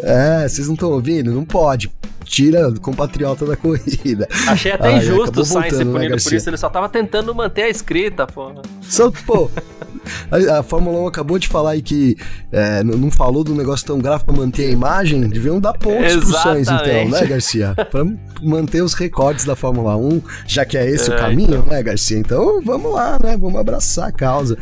[0.00, 1.30] é, vocês não estão ouvindo?
[1.32, 1.92] Não pode
[2.24, 4.26] tira o compatriota da corrida.
[4.46, 7.34] Achei até injusto o Sainz ser né, punido né, por isso, ele só tava tentando
[7.34, 8.52] manter a escrita, pô.
[8.80, 9.50] Só, pô,
[10.30, 12.16] a, a, Fórmula 1 acabou de falar aí que
[12.50, 16.32] é, não falou do negócio tão grave pra manter a imagem, deviam dar pontos pro
[16.32, 17.74] Sainz então, né, Garcia?
[17.90, 18.04] Pra
[18.42, 21.66] manter os recordes da Fórmula 1, já que é esse é, o caminho, então.
[21.66, 22.18] né, Garcia?
[22.18, 24.56] Então vamos lá, né, vamos abraçar a causa.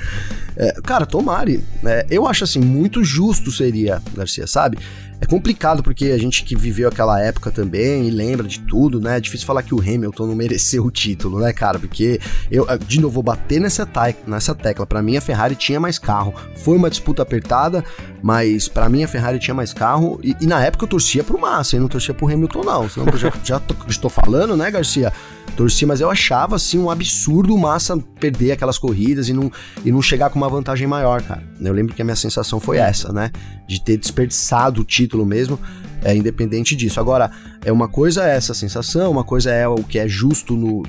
[0.56, 4.78] É, cara, tomare, né, eu acho assim, muito justo seria, Garcia, sabe?
[5.20, 9.18] É complicado porque a gente que viveu aquela época também e lembra de tudo, né?
[9.18, 11.78] É difícil falar que o Hamilton não mereceu o título, né, cara?
[11.78, 12.18] Porque
[12.50, 13.86] eu, de novo, vou bater nessa,
[14.26, 14.86] nessa tecla.
[14.86, 16.34] Para mim, a Ferrari tinha mais carro.
[16.56, 17.84] Foi uma disputa apertada,
[18.22, 20.20] mas para mim a Ferrari tinha mais carro.
[20.22, 22.88] E, e, na época eu torcia pro Massa, e não torcia pro Hamilton, não.
[22.88, 25.12] Senão eu já, já tô, estou falando, né, Garcia?
[25.56, 29.50] Torcia, mas eu achava assim um absurdo o Massa perder aquelas corridas e não,
[29.84, 31.42] e não chegar com uma vantagem maior, cara.
[31.60, 33.30] Eu lembro que a minha sensação foi essa, né?
[33.66, 35.58] De ter desperdiçado o título mesmo
[36.02, 37.00] é independente disso.
[37.00, 37.30] Agora,
[37.64, 40.82] é uma coisa é essa sensação, uma coisa é o que é justo no,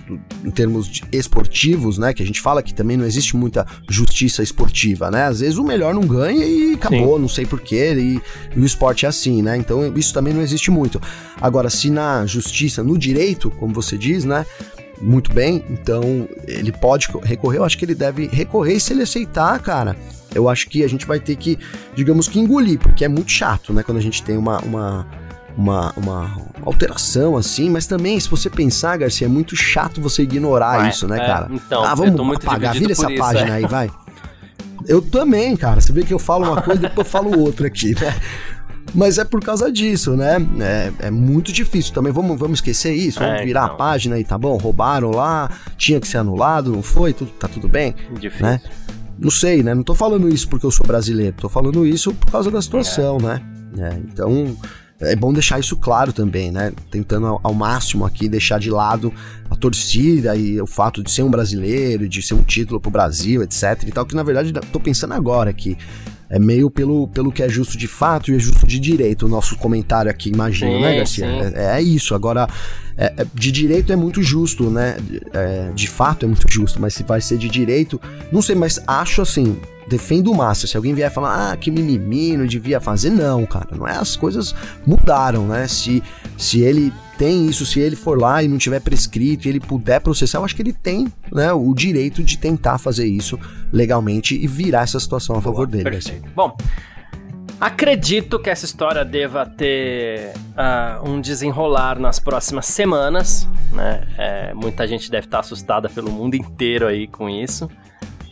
[0.43, 2.13] em termos esportivos, né?
[2.13, 5.25] Que a gente fala que também não existe muita justiça esportiva, né?
[5.25, 7.21] Às vezes o melhor não ganha e acabou, Sim.
[7.21, 8.21] não sei porquê, e,
[8.55, 9.57] e o esporte é assim, né?
[9.57, 11.01] Então isso também não existe muito.
[11.41, 14.45] Agora, se na justiça, no direito, como você diz, né?
[15.01, 19.01] Muito bem, então ele pode recorrer, eu acho que ele deve recorrer e se ele
[19.01, 19.97] aceitar, cara
[20.33, 21.59] eu acho que a gente vai ter que,
[21.95, 23.83] digamos que engolir, porque é muito chato, né?
[23.83, 25.05] Quando a gente tem uma, uma,
[25.57, 30.77] uma, uma alteração assim, mas também, se você pensar, Garcia, é muito chato você ignorar
[30.77, 31.47] vai, isso, né, é, cara?
[31.51, 33.51] Então, ah, vamos apagar, vira essa isso, página é.
[33.53, 33.89] aí, vai.
[34.87, 35.79] Eu também, cara.
[35.79, 38.15] Você vê que eu falo uma coisa e depois eu falo outra aqui, né?
[38.93, 40.37] Mas é por causa disso, né?
[40.59, 41.93] É, é muito difícil.
[41.93, 43.75] Também vamos, vamos esquecer isso, vamos é, virar então.
[43.75, 44.57] a página aí, tá bom?
[44.57, 47.13] Roubaram lá, tinha que ser anulado, não foi?
[47.13, 47.95] Tudo, tá tudo bem?
[48.19, 48.45] Difícil.
[48.45, 48.59] Né?
[49.17, 49.73] Não sei, né?
[49.73, 53.17] Não tô falando isso porque eu sou brasileiro, tô falando isso por causa da situação,
[53.19, 53.23] é.
[53.23, 53.41] né?
[53.77, 54.57] É, então,
[55.01, 56.71] é bom deixar isso claro também, né?
[56.89, 59.13] Tentando ao, ao, máximo aqui deixar de lado
[59.49, 63.41] a torcida e o fato de ser um brasileiro, de ser um título pro Brasil,
[63.43, 65.77] etc e tal, que na verdade tô pensando agora que
[66.31, 69.29] é meio pelo, pelo que é justo de fato e é justo de direito o
[69.29, 71.25] nosso comentário aqui, imagino, né, Garcia?
[71.25, 72.15] É, é, isso.
[72.15, 72.47] Agora,
[72.97, 74.95] é, é, de direito é muito justo, né?
[75.33, 77.99] É, de fato é muito justo, mas se vai ser de direito,
[78.31, 79.57] não sei, mas acho assim,
[79.91, 80.65] defendo o Massa.
[80.65, 83.67] Se alguém vier falar, ah, que mimimi, não devia fazer, não, cara.
[83.75, 84.55] Não é, as coisas
[84.87, 85.67] mudaram, né?
[85.67, 86.01] Se,
[86.37, 89.99] se ele tem isso, se ele for lá e não tiver prescrito e ele puder
[89.99, 93.37] processar, eu acho que ele tem né, o direito de tentar fazer isso
[93.71, 95.83] legalmente e virar essa situação a favor dele.
[95.83, 96.27] Perfeito.
[96.33, 96.55] Bom,
[97.59, 104.07] Acredito que essa história deva ter uh, um desenrolar nas próximas semanas, né?
[104.17, 107.69] É, muita gente deve estar assustada pelo mundo inteiro aí com isso.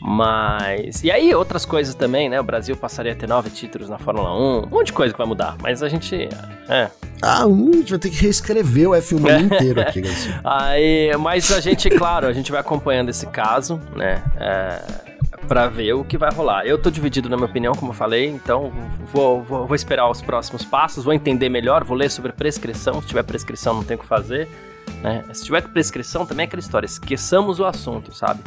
[0.02, 1.04] Mas.
[1.04, 2.40] E aí, outras coisas também, né?
[2.40, 4.64] O Brasil passaria a ter nove títulos na Fórmula 1.
[4.64, 5.56] Um monte de coisa que vai mudar.
[5.62, 6.30] Mas a gente.
[6.70, 6.90] É.
[7.22, 9.40] Ah, a gente vai ter que reescrever o F1 é.
[9.40, 10.40] inteiro aqui, Garcia.
[10.46, 14.24] aí, mas a gente, claro, a gente vai acompanhando esse caso, né?
[14.38, 14.82] É,
[15.48, 16.66] para ver o que vai rolar.
[16.66, 18.72] Eu tô dividido na minha opinião, como eu falei, então
[19.12, 23.02] vou, vou, vou esperar os próximos passos, vou entender melhor, vou ler sobre prescrição.
[23.02, 24.48] Se tiver prescrição, não tem o que fazer.
[25.04, 25.24] Né?
[25.34, 28.42] Se tiver prescrição, também é aquela história, esqueçamos o assunto, sabe?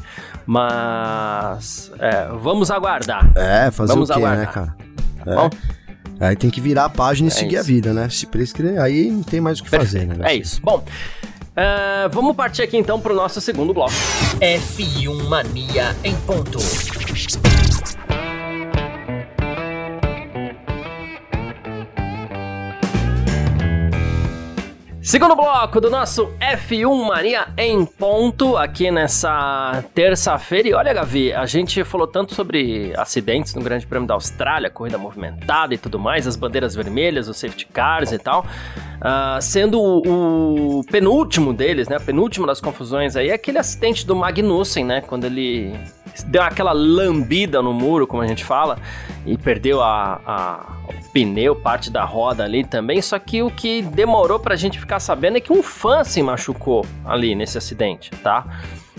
[0.47, 3.31] Mas é, vamos aguardar.
[3.37, 4.47] É, fazer vamos o quê, né, aguardar.
[4.47, 4.77] né, cara?
[5.27, 5.35] É.
[5.35, 5.51] Bom,
[6.21, 7.61] aí tem que virar a página e é seguir isso.
[7.61, 8.09] a vida, né?
[8.09, 10.09] Se prescrever, aí não tem mais o que Perfeito.
[10.09, 10.31] fazer, né?
[10.31, 10.61] É isso.
[10.63, 13.93] Bom, uh, vamos partir aqui então pro nosso segundo bloco.
[14.41, 16.59] F1 Mania em ponto.
[25.13, 30.69] Segundo bloco do nosso F1 Mania em ponto, aqui nessa terça-feira.
[30.69, 34.97] E olha, Gavi, a gente falou tanto sobre acidentes no Grande Prêmio da Austrália, corrida
[34.97, 38.47] movimentada e tudo mais, as bandeiras vermelhas, os safety cars e tal.
[39.03, 41.99] Uh, sendo o, o, penúltimo deles, né?
[41.99, 45.03] Penúltimo das confusões aí, aquele acidente do Magnussen, né?
[45.03, 45.79] Quando ele
[46.27, 48.79] deu aquela lambida no muro, como a gente fala,
[49.27, 53.01] e perdeu a, a, o pneu, parte da roda ali também.
[53.01, 56.87] Só que o que demorou pra gente ficar sabendo é que um fã se machucou
[57.05, 58.47] ali nesse acidente, tá?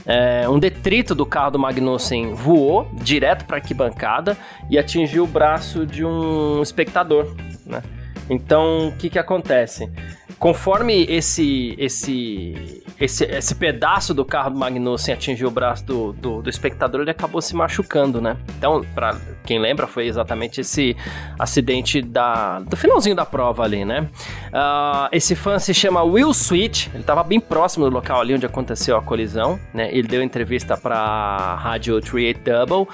[0.06, 4.38] É, um detrito do carro do Magnussen voou direto para a arquibancada
[4.70, 7.34] e atingiu o braço de um espectador,
[7.66, 7.82] né?
[8.30, 9.90] Então, o que que acontece?
[10.40, 16.42] Conforme esse, esse, esse, esse pedaço do carro do Magnussen atingiu o braço do, do,
[16.42, 18.38] do espectador, ele acabou se machucando, né?
[18.58, 20.96] Então, para quem lembra, foi exatamente esse
[21.40, 24.10] acidente da, do finalzinho da prova ali, né?
[24.50, 28.46] Uh, esse fã se chama Will Sweet, ele estava bem próximo do local ali onde
[28.46, 29.90] aconteceu a colisão, né?
[29.92, 32.88] Ele deu entrevista para a rádio 38 Double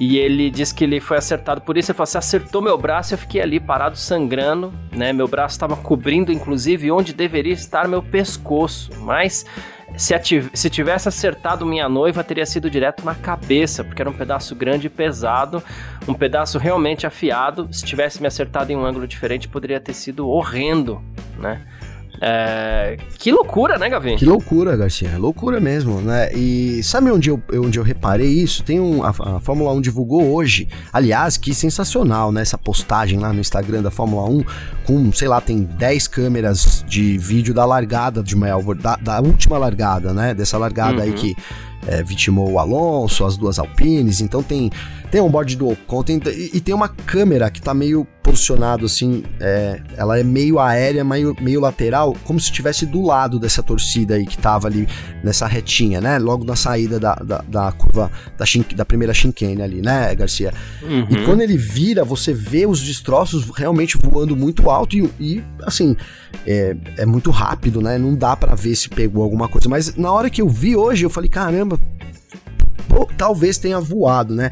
[0.00, 1.90] e ele disse que ele foi acertado por isso.
[1.90, 5.12] Ele falou: você acertou meu braço, eu fiquei ali parado sangrando, né?
[5.12, 8.90] Meu braço estava cobrindo, inclusive, onde deveria estar meu pescoço.
[9.00, 9.44] Mas
[9.98, 10.14] se,
[10.54, 14.86] se tivesse acertado minha noiva, teria sido direto na cabeça, porque era um pedaço grande
[14.86, 15.62] e pesado,
[16.08, 17.68] um pedaço realmente afiado.
[17.70, 21.04] Se tivesse me acertado em um ângulo diferente, poderia ter sido horrendo,
[21.38, 21.60] né?
[22.22, 24.16] É, que loucura, né, Gavin?
[24.16, 25.16] Que loucura, Garcia.
[25.16, 26.30] Loucura mesmo, né?
[26.34, 28.62] E sabe onde eu, onde eu reparei isso?
[28.62, 29.02] Tem um.
[29.02, 30.68] A, a Fórmula 1 divulgou hoje.
[30.92, 32.42] Aliás, que sensacional, né?
[32.42, 34.44] Essa postagem lá no Instagram da Fórmula 1,
[34.84, 39.56] com, sei lá, tem 10 câmeras de vídeo da largada de Melbourne, da, da última
[39.56, 40.34] largada, né?
[40.34, 41.02] Dessa largada uhum.
[41.02, 41.34] aí que
[41.86, 44.70] é, vitimou o Alonso, as duas Alpines, então tem
[45.10, 48.86] tem um board do Ocon tem, e, e, tem uma câmera que tá meio posicionado
[48.86, 53.62] assim, é, ela é meio aérea, meio, meio lateral, como se estivesse do lado dessa
[53.62, 54.86] torcida aí que tava ali
[55.24, 56.18] nessa retinha, né?
[56.18, 58.44] Logo na saída da, da, da curva da,
[58.76, 60.54] da primeira chicane ali, né, Garcia?
[60.82, 61.06] Uhum.
[61.10, 65.96] E quando ele vira, você vê os destroços realmente voando muito alto e, e assim,
[66.46, 67.98] é, é muito rápido, né?
[67.98, 71.04] Não dá para ver se pegou alguma coisa, mas na hora que eu vi hoje,
[71.04, 71.80] eu falei, caramba,
[72.88, 74.50] pô, talvez tenha voado, né?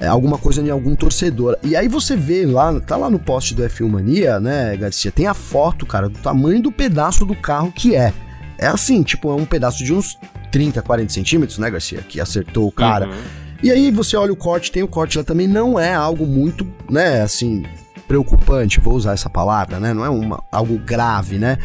[0.00, 1.56] É, alguma coisa em algum torcedor.
[1.62, 5.10] E aí você vê lá, tá lá no post do F1 Mania, né, Garcia?
[5.10, 8.12] Tem a foto, cara, do tamanho do pedaço do carro que é.
[8.56, 10.18] É assim, tipo, é um pedaço de uns
[10.50, 12.00] 30, 40 centímetros, né, Garcia?
[12.00, 13.06] Que acertou o cara.
[13.06, 13.14] Uhum.
[13.62, 16.66] E aí você olha o corte, tem o corte lá também, não é algo muito,
[16.88, 17.64] né, assim,
[18.06, 19.92] preocupante, vou usar essa palavra, né?
[19.92, 21.58] Não é uma, algo grave, né?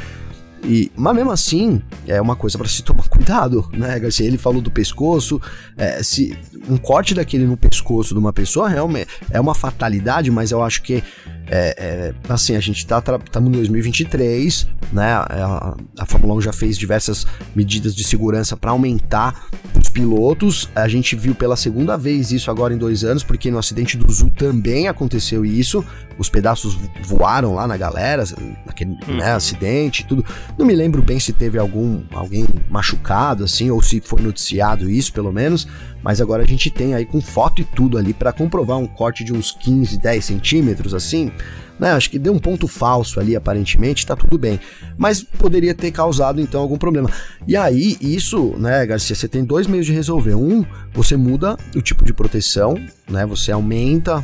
[0.64, 4.26] E, mas mesmo assim, é uma coisa para se tomar cuidado, né, Garcia?
[4.26, 5.42] Ele falou do pescoço,
[5.78, 6.38] é, se
[6.70, 10.82] um corte daquele no pescoço de uma pessoa realmente é uma fatalidade, mas eu acho
[10.82, 11.04] que
[11.48, 15.14] é, é, assim, a gente tá, tá em 2023, né?
[15.14, 19.48] A, a Fórmula 1 já fez diversas medidas de segurança para aumentar
[19.80, 20.70] os pilotos.
[20.74, 24.12] A gente viu pela segunda vez isso agora em dois anos, porque no acidente do
[24.12, 25.84] Zul também aconteceu isso.
[26.18, 28.24] Os pedaços voaram lá na galera,
[28.66, 29.18] naquele uhum.
[29.18, 30.26] né, acidente tudo.
[30.58, 35.14] Não me lembro bem se teve algum alguém machucado, assim, ou se foi noticiado isso,
[35.14, 35.68] pelo menos.
[36.04, 39.24] Mas agora a gente tem aí com foto e tudo ali para comprovar um corte
[39.24, 41.32] de uns 15, 10 centímetros, assim.
[41.80, 44.60] Né, acho que deu um ponto falso ali, aparentemente, tá tudo bem.
[44.96, 47.10] Mas poderia ter causado, então, algum problema.
[47.48, 50.36] E aí, isso, né, Garcia, você tem dois meios de resolver.
[50.36, 52.76] Um, você muda o tipo de proteção,
[53.10, 53.26] né?
[53.26, 54.24] Você aumenta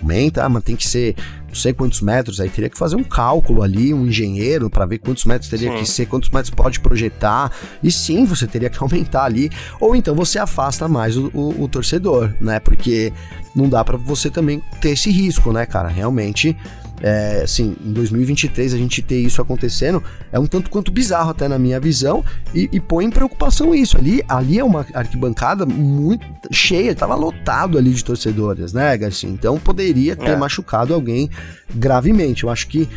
[0.00, 1.14] aumenta, ah, mas tem que ser
[1.50, 4.98] não sei quantos metros, aí teria que fazer um cálculo ali, um engenheiro, para ver
[4.98, 5.78] quantos metros teria sim.
[5.78, 7.50] que ser, quantos metros pode projetar,
[7.82, 9.50] e sim, você teria que aumentar ali,
[9.80, 12.60] ou então você afasta mais o, o, o torcedor, né?
[12.60, 13.12] Porque
[13.54, 15.88] não dá para você também ter esse risco, né, cara?
[15.88, 16.56] Realmente
[17.02, 21.48] é, assim, em 2023 a gente ter isso acontecendo é um tanto quanto bizarro até
[21.48, 23.96] na minha visão e, e põe em preocupação isso.
[23.96, 29.28] Ali, ali é uma arquibancada muito cheia, tava lotado ali de torcedores, né, Garcia?
[29.28, 30.36] Então poderia ter é.
[30.36, 31.30] machucado alguém
[31.74, 32.44] gravemente.
[32.44, 32.88] Eu acho que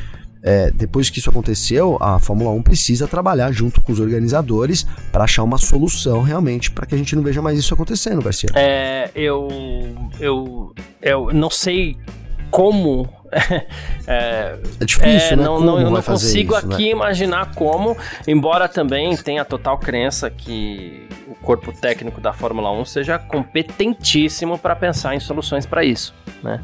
[0.45, 5.23] é, depois que isso aconteceu, a Fórmula 1 precisa trabalhar junto com os organizadores para
[5.23, 8.49] achar uma solução realmente para que a gente não veja mais isso acontecendo, Garcia.
[8.53, 9.47] É, eu,
[10.19, 11.95] eu, eu não sei
[12.51, 13.65] como é,
[14.79, 15.43] é, difícil, é, né?
[15.43, 16.91] Não, não, eu não consigo isso, aqui né?
[16.91, 23.19] imaginar como, embora também tenha total crença que o corpo técnico da Fórmula 1 seja
[23.19, 26.63] competentíssimo para pensar em soluções para isso, né?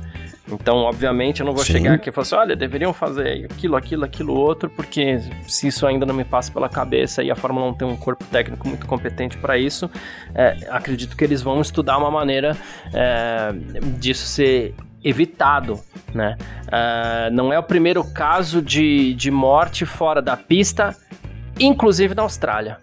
[0.51, 1.73] Então, obviamente, eu não vou Sim.
[1.73, 5.85] chegar aqui e falar assim, olha, deveriam fazer aquilo, aquilo, aquilo outro, porque se isso
[5.85, 8.85] ainda não me passa pela cabeça e a Fórmula 1 tem um corpo técnico muito
[8.85, 9.89] competente para isso,
[10.33, 12.57] é, acredito que eles vão estudar uma maneira
[12.93, 13.51] é,
[13.97, 14.73] disso ser
[15.03, 15.79] evitado,
[16.13, 16.37] né?
[16.67, 20.95] Uh, não é o primeiro caso de, de morte fora da pista,
[21.59, 22.79] inclusive na Austrália.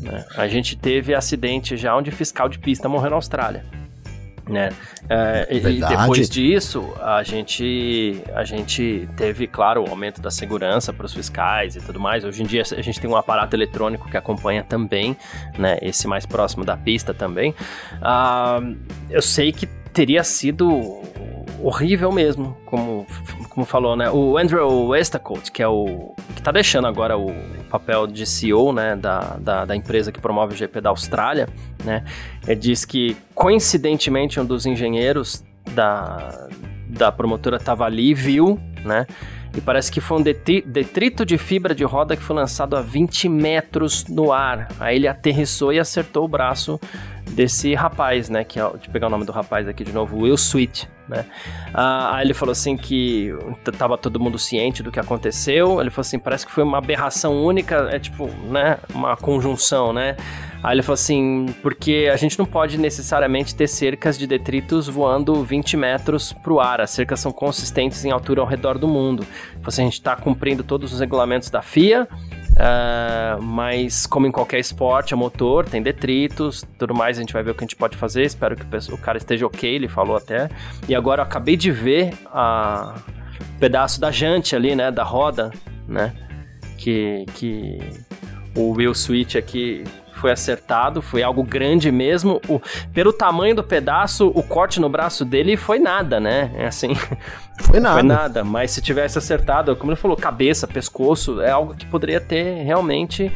[0.00, 0.24] Né?
[0.36, 3.64] A gente teve acidente já onde fiscal de pista morreu na Austrália.
[4.48, 4.70] Né?
[5.04, 11.04] Uh, e depois disso, a gente, a gente teve, claro, o aumento da segurança para
[11.04, 12.24] os fiscais e tudo mais.
[12.24, 15.14] Hoje em dia a gente tem um aparato eletrônico que acompanha também,
[15.58, 15.78] né?
[15.82, 17.54] Esse mais próximo da pista também.
[18.00, 18.74] Uh,
[19.10, 21.02] eu sei que teria sido
[21.62, 23.06] horrível mesmo, como,
[23.48, 24.10] como falou, né?
[24.10, 27.34] O Andrew Westacott, que é o que tá deixando agora o
[27.70, 31.48] papel de CEO, né, da, da, da, empresa que promove o GP da Austrália,
[31.84, 32.04] né?
[32.46, 36.48] Ele diz que coincidentemente um dos engenheiros da,
[36.88, 39.06] da promotora estava ali, viu, né?
[39.56, 43.28] E parece que foi um detrito de fibra de roda que foi lançado a 20
[43.28, 44.68] metros no ar.
[44.78, 46.78] Aí ele aterrissou e acertou o braço
[47.30, 48.44] desse rapaz, né?
[48.44, 51.24] Que é, deixa eu pegar o nome do rapaz aqui de novo, Will Sweet, né?
[51.72, 53.32] Ah, aí ele falou assim que
[53.76, 55.80] tava todo mundo ciente do que aconteceu.
[55.80, 58.78] Ele falou assim, parece que foi uma aberração única, é tipo, né?
[58.94, 60.16] Uma conjunção, né?
[60.62, 65.44] Aí ele falou assim, porque a gente não pode necessariamente ter cercas de detritos voando
[65.44, 66.80] 20 metros pro ar.
[66.80, 69.24] As cercas são consistentes em altura ao redor do mundo.
[69.64, 72.08] Assim, a gente está cumprindo todos os regulamentos da FIA,
[72.58, 77.42] Uh, mas como em qualquer esporte, é motor, tem detritos, tudo mais, a gente vai
[77.42, 78.24] ver o que a gente pode fazer.
[78.24, 80.48] Espero que o cara esteja ok, ele falou até.
[80.88, 82.96] E agora eu acabei de ver a
[83.60, 85.52] pedaço da jante ali, né, da roda,
[85.86, 86.12] né?
[86.78, 87.78] que, que
[88.56, 89.84] o Will Switch aqui
[90.18, 92.40] foi acertado, foi algo grande mesmo.
[92.48, 92.60] O,
[92.92, 96.50] pelo tamanho do pedaço, o corte no braço dele foi nada, né?
[96.56, 96.94] É assim.
[97.60, 97.94] Foi nada.
[97.94, 102.20] Foi nada, mas se tivesse acertado, como ele falou, cabeça, pescoço, é algo que poderia
[102.20, 103.32] ter realmente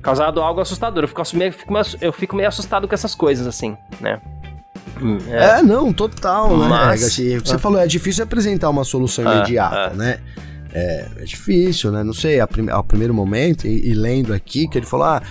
[0.00, 1.02] causado algo assustador.
[1.02, 1.52] Eu fico, meio,
[2.00, 4.20] eu fico meio assustado com essas coisas, assim, né?
[5.28, 5.58] É.
[5.58, 6.68] é, não, total, né?
[6.68, 7.58] Mas, assim, você ah.
[7.58, 10.20] falou, é difícil apresentar uma solução ah, imediata, ah, né?
[10.72, 12.04] É, é, difícil, né?
[12.04, 15.22] Não sei, ao primeiro momento, e, e, lendo aqui, que ele falou, ah,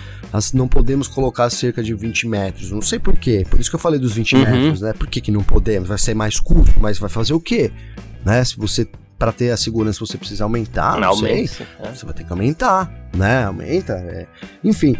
[0.52, 2.70] não podemos colocar cerca de 20 metros.
[2.70, 3.46] Não sei por quê.
[3.48, 4.40] Por isso que eu falei dos 20 uhum.
[4.40, 4.92] metros, né?
[4.92, 5.88] Por que, que não podemos?
[5.88, 7.70] Vai ser mais curto, mas vai fazer o quê?
[8.24, 8.44] Né?
[8.44, 11.92] Se você para ter a segurança você precisa aumentar, não, não sei, é.
[11.92, 13.46] você vai ter que aumentar, né?
[13.46, 14.28] Aumenta, é.
[14.62, 14.96] enfim,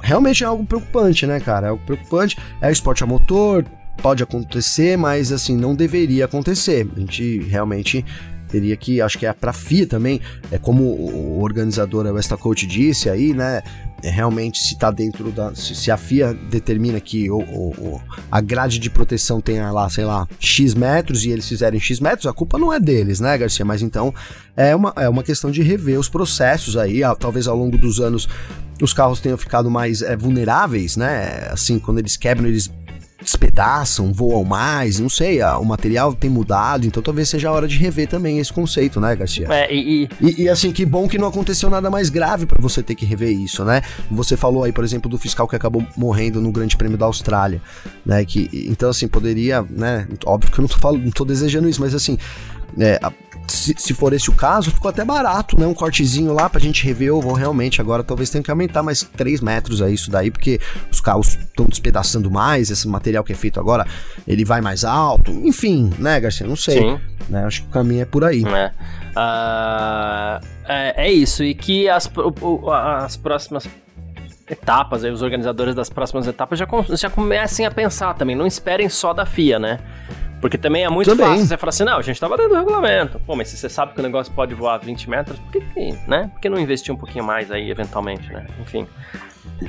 [0.00, 1.66] realmente é algo preocupante, né, cara?
[1.66, 2.36] É algo preocupante.
[2.60, 3.64] É esporte a motor,
[4.00, 6.88] pode acontecer, mas assim, não deveria acontecer.
[6.96, 8.04] A gente realmente
[8.48, 10.20] teria que, acho que é pra FIA também,
[10.50, 13.62] é como o organizador, o Westa Coach disse aí, né?
[14.00, 15.54] É realmente se tá dentro da.
[15.56, 20.04] Se, se a FIA determina que o, o, a grade de proteção tenha lá, sei
[20.04, 23.64] lá, X metros e eles fizerem X metros, a culpa não é deles, né, Garcia?
[23.64, 24.14] Mas então
[24.56, 28.28] é uma, é uma questão de rever os processos aí, talvez ao longo dos anos
[28.80, 31.48] os carros tenham ficado mais é, vulneráveis, né?
[31.50, 32.70] Assim, quando eles quebram, eles
[33.20, 37.76] despedaçam, voam mais, não sei, o material tem mudado, então talvez seja a hora de
[37.76, 39.48] rever também esse conceito, né, Garcia?
[39.50, 40.42] É, e, e...
[40.42, 43.30] e assim, que bom que não aconteceu nada mais grave para você ter que rever
[43.30, 43.82] isso, né?
[44.10, 47.60] Você falou aí, por exemplo, do fiscal que acabou morrendo no Grande Prêmio da Austrália,
[48.06, 48.24] né?
[48.24, 50.06] Que, então, assim, poderia, né?
[50.24, 52.16] Óbvio que eu não tô, falando, não tô desejando isso, mas assim,
[52.78, 53.00] é,
[53.48, 55.66] se, se, for esse o caso, ficou até barato, né?
[55.66, 57.08] Um cortezinho lá pra gente rever.
[57.08, 60.60] Eu vou realmente agora talvez tenha que aumentar mais 3 metros a isso daí, porque
[60.90, 62.70] os carros estão despedaçando mais.
[62.70, 63.86] Esse material que é feito agora,
[64.26, 65.30] ele vai mais alto.
[65.30, 66.46] Enfim, né, Garcia?
[66.46, 66.78] Não sei.
[66.78, 67.00] Sim.
[67.28, 67.44] Né?
[67.44, 68.44] Acho que o caminho é por aí.
[68.44, 68.72] É.
[69.16, 71.42] Uh, é, é, isso.
[71.42, 72.10] E que as,
[73.02, 73.68] as próximas
[74.48, 78.36] etapas, aí, os organizadores das próximas etapas já, já comecem a pensar também.
[78.36, 79.78] Não esperem só da FIA, né?
[80.40, 81.26] Porque também é muito também.
[81.26, 83.18] fácil você falar assim, não, a gente tava dentro do regulamento.
[83.20, 85.98] Pô, mas se você sabe que o negócio pode voar 20 metros, por que, que
[86.06, 86.30] né?
[86.32, 88.46] Por que não investir um pouquinho mais aí, eventualmente, né?
[88.60, 88.86] Enfim.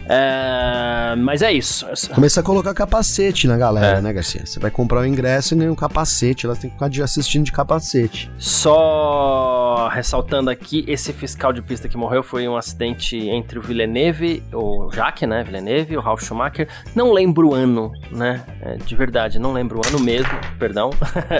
[0.07, 1.86] É, mas é isso.
[2.13, 4.01] Começa a colocar capacete na galera, é.
[4.01, 4.45] né, Garcia?
[4.45, 6.45] Você vai comprar o ingresso e ganha um capacete.
[6.45, 8.32] Elas têm que ficar assistindo de capacete.
[8.38, 14.43] Só ressaltando aqui, esse fiscal de pista que morreu foi um acidente entre o Villeneuve,
[14.53, 15.43] o Jacques, né?
[15.43, 16.67] Villeneuve, o Ralf Schumacher.
[16.95, 18.43] Não lembro o ano, né?
[18.61, 20.89] É, de verdade, não lembro o ano mesmo, perdão.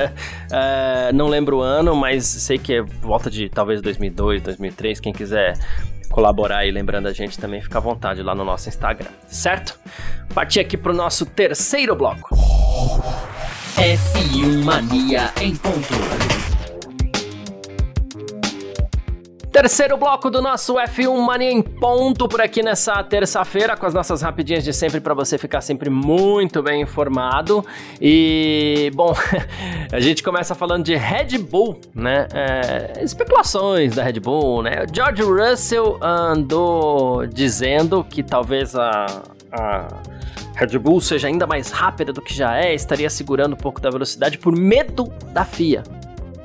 [0.51, 4.99] é, não lembro o ano, mas sei que é volta de talvez 2002, 2003.
[4.99, 5.57] Quem quiser
[6.10, 9.80] colaborar aí, lembrando a gente também, fica à vontade lá no nosso Instagram, certo?
[10.34, 12.36] Partir aqui pro nosso terceiro bloco.
[13.76, 16.48] F1 Mania em ponto.
[19.51, 24.21] Terceiro bloco do nosso F1 Mania em ponto por aqui nessa terça-feira, com as nossas
[24.21, 27.65] rapidinhas de sempre para você ficar sempre muito bem informado.
[27.99, 29.11] E, bom,
[29.91, 32.27] a gente começa falando de Red Bull, né?
[32.31, 34.85] É, especulações da Red Bull, né?
[34.87, 39.87] O George Russell andou dizendo que talvez a, a
[40.53, 43.89] Red Bull seja ainda mais rápida do que já é, estaria segurando um pouco da
[43.89, 45.83] velocidade por medo da FIA,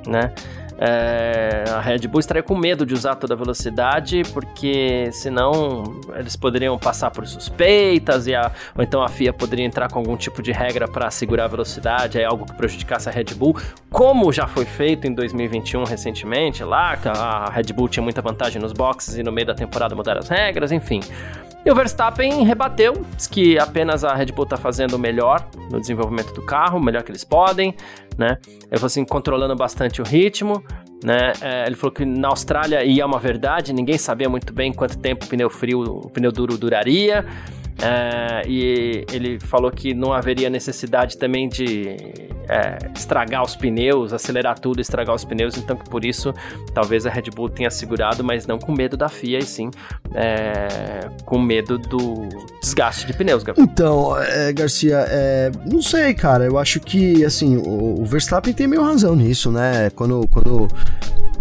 [0.06, 0.32] né?
[0.78, 6.34] É, a Red Bull estaria com medo de usar toda a velocidade, porque senão eles
[6.34, 10.42] poderiam passar por suspeitas, e a, ou então a FIA poderia entrar com algum tipo
[10.42, 13.56] de regra para segurar a velocidade, é algo que prejudicasse a Red Bull,
[13.90, 18.72] como já foi feito em 2021 recentemente, lá a Red Bull tinha muita vantagem nos
[18.72, 21.00] boxes e no meio da temporada mudaram as regras, enfim.
[21.64, 25.80] E o Verstappen rebateu, diz que apenas a Red Bull está fazendo o melhor no
[25.80, 27.74] desenvolvimento do carro, o melhor que eles podem,
[28.18, 28.38] né?
[28.46, 30.62] Ele falou assim, controlando bastante o ritmo,
[31.04, 31.32] né?
[31.40, 34.98] É, ele falou que na Austrália, e é uma verdade, ninguém sabia muito bem quanto
[34.98, 37.24] tempo o pneu frio, o pneu duro duraria.
[37.82, 41.96] É, e ele falou que não haveria necessidade também de
[42.48, 46.32] é, estragar os pneus, acelerar tudo, estragar os pneus, então que por isso
[46.72, 49.70] talvez a Red Bull tenha segurado, mas não com medo da FIA, e sim
[50.14, 52.28] é, com medo do
[52.60, 53.68] desgaste de pneus, Gabriel.
[53.68, 58.66] Então, é, Garcia, é, não sei, cara, eu acho que assim, o, o Verstappen tem
[58.66, 59.90] meio razão nisso, né?
[59.90, 60.68] Quando, quando,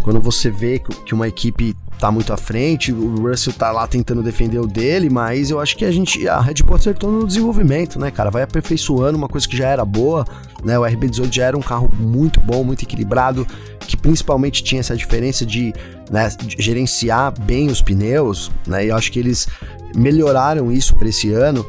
[0.02, 4.22] quando você vê que uma equipe tá muito à frente, o Russell tá lá tentando
[4.22, 7.98] defender o dele, mas eu acho que a gente, a Red Bull acertou no desenvolvimento,
[7.98, 8.30] né, cara?
[8.30, 10.26] Vai aperfeiçoando uma coisa que já era boa,
[10.62, 10.78] né?
[10.78, 13.46] O RB18 já era um carro muito bom, muito equilibrado,
[13.80, 15.72] que principalmente tinha essa diferença de,
[16.10, 18.84] né, de gerenciar bem os pneus, né?
[18.84, 19.48] E eu acho que eles
[19.96, 21.64] melhoraram isso para esse ano.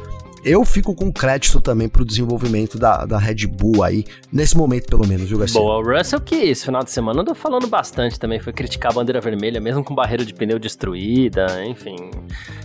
[0.46, 5.04] Eu fico com crédito também pro desenvolvimento da, da Red Bull aí, nesse momento pelo
[5.04, 5.60] menos, viu, Garcia?
[5.60, 8.94] Boa, o Russell que esse final de semana andou falando bastante também, foi criticar a
[8.94, 11.96] bandeira vermelha, mesmo com barreira de pneu destruída, enfim.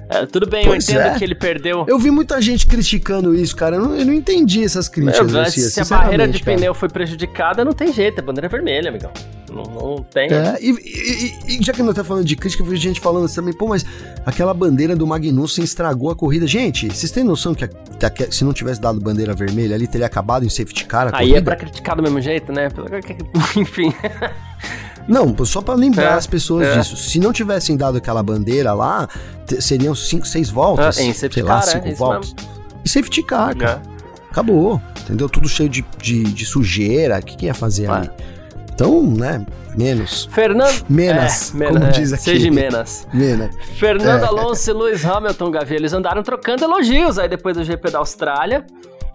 [0.07, 1.17] É, tudo bem, pois eu entendo é.
[1.17, 1.85] que ele perdeu.
[1.87, 5.41] Eu vi muita gente criticando isso, cara, eu não, eu não entendi essas críticas, Meu,
[5.41, 6.57] Garcia, Se a barreira de cara.
[6.57, 9.11] pneu foi prejudicada, não tem jeito, é bandeira vermelha, amigão.
[9.51, 10.31] Não, não tem.
[10.31, 13.35] É, e, e, e, já que não tá falando de crítica, vi gente falando assim
[13.35, 13.85] também, pô, mas
[14.25, 16.47] aquela bandeira do Magnussen estragou a corrida.
[16.47, 17.69] Gente, vocês têm noção que, a,
[18.31, 21.37] se não tivesse dado bandeira vermelha ali, teria acabado em safety car Aí é corrida?
[21.37, 22.69] é pra criticar do mesmo jeito, né?
[23.55, 23.93] Enfim.
[25.07, 26.77] Não, só para lembrar é, as pessoas é.
[26.77, 26.95] disso.
[26.95, 29.07] Se não tivessem dado aquela bandeira lá,
[29.59, 30.97] seriam 5, 6 voltas.
[30.97, 32.35] Ah, em safety sei car, lá, 5 é, voltas.
[32.83, 33.81] E safety car, cara.
[33.85, 33.91] É.
[34.31, 34.81] Acabou.
[35.01, 35.27] Entendeu?
[35.27, 37.19] Tudo cheio de, de, de sujeira.
[37.19, 38.09] O que, que ia fazer ali?
[38.81, 39.45] Então, né,
[39.77, 40.27] menos.
[40.31, 40.83] Fernando.
[40.89, 42.23] Menos, é, como é, diz aqui.
[42.23, 43.07] Seja menos.
[43.13, 43.55] Menos.
[43.77, 44.27] Fernando é.
[44.27, 48.65] Alonso e Lewis Hamilton, Gavi, eles andaram trocando elogios aí depois do GP da Austrália.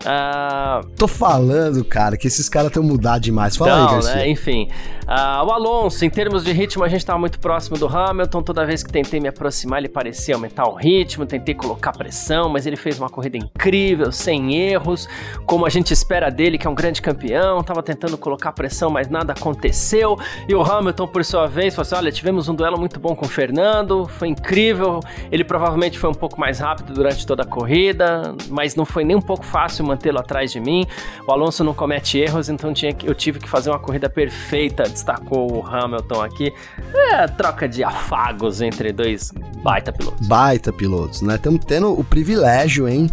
[0.07, 0.87] Uh...
[0.97, 3.57] Tô falando, cara, que esses caras estão mudados demais.
[3.57, 4.15] Fala Não, aí, Garcia.
[4.15, 4.29] Né?
[4.29, 4.69] Enfim,
[5.03, 8.41] uh, o Alonso, em termos de ritmo, a gente tava muito próximo do Hamilton.
[8.43, 11.27] Toda vez que tentei me aproximar, ele parecia aumentar o ritmo.
[11.27, 15.09] Tentei colocar pressão, mas ele fez uma corrida incrível, sem erros,
[15.45, 17.63] como a gente espera dele, que é um grande campeão.
[17.65, 20.17] Tava tentando colocar pressão, mas nada aconteceu.
[20.49, 23.27] E o Hamilton, por sua vez, falou assim: olha, tivemos um duelo muito bom com
[23.27, 25.01] o Fernando, foi incrível.
[25.33, 29.17] Ele provavelmente foi um pouco mais rápido durante toda a corrida, mas não foi nem
[29.17, 30.87] um pouco fácil mantê-lo atrás de mim.
[31.27, 34.85] O Alonso não comete erros, então tinha que, eu tive que fazer uma corrida perfeita,
[34.85, 36.53] destacou o Hamilton aqui.
[36.95, 39.33] É, troca de afagos entre dois
[39.63, 40.27] baita pilotos.
[40.29, 41.35] Baita pilotos, né?
[41.37, 43.11] Estamos tendo o privilégio, hein?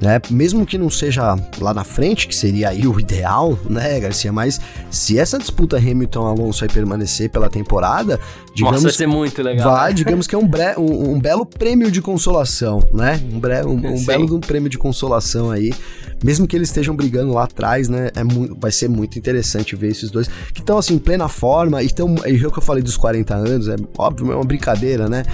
[0.00, 0.20] né?
[0.30, 4.32] Mesmo que não seja lá na frente, que seria aí o ideal, né, Garcia?
[4.32, 4.60] Mas
[4.90, 8.18] se essa disputa Hamilton-Alonso vai permanecer pela temporada,
[8.54, 8.82] digamos...
[8.82, 9.70] Nossa, vai ser muito legal.
[9.70, 13.20] Vai, digamos que é um, bre, um, um belo prêmio de consolação, né?
[13.32, 15.72] Um, bre, um, um belo um prêmio de consolação aí.
[16.22, 18.10] Mesmo que eles estejam brigando lá atrás, né?
[18.14, 18.22] É
[18.58, 21.82] vai ser muito interessante ver esses dois que estão assim, em plena forma.
[21.82, 25.08] E estão, é o que eu falei dos 40 anos, é óbvio, é uma brincadeira,
[25.08, 25.24] né?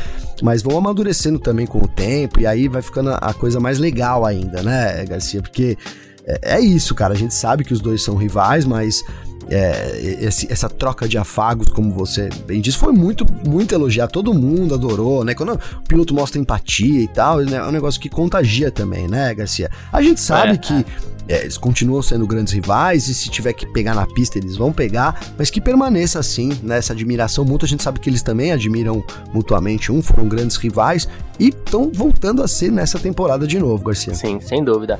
[0.42, 4.24] Mas vão amadurecendo também com o tempo, e aí vai ficando a coisa mais legal
[4.24, 5.42] ainda, né, Garcia?
[5.42, 5.76] Porque
[6.24, 7.14] é, é isso, cara.
[7.14, 9.02] A gente sabe que os dois são rivais, mas
[9.50, 14.12] é, esse, essa troca de afagos, como você bem disse, foi muito, muito elogiado.
[14.12, 15.34] Todo mundo adorou, né?
[15.34, 19.34] Quando o piloto mostra empatia e tal, né, é um negócio que contagia também, né,
[19.34, 19.70] Garcia?
[19.92, 20.86] A gente sabe é, que
[21.28, 21.42] é.
[21.42, 25.20] eles continuam sendo grandes rivais e se tiver que pegar na pista, eles vão pegar,
[25.36, 27.66] mas que permaneça assim, nessa né, admiração mútua.
[27.66, 31.08] A gente sabe que eles também admiram mutuamente um, foram grandes rivais
[31.38, 34.14] e estão voltando a ser nessa temporada de novo, Garcia.
[34.14, 34.98] Sim, sem dúvida.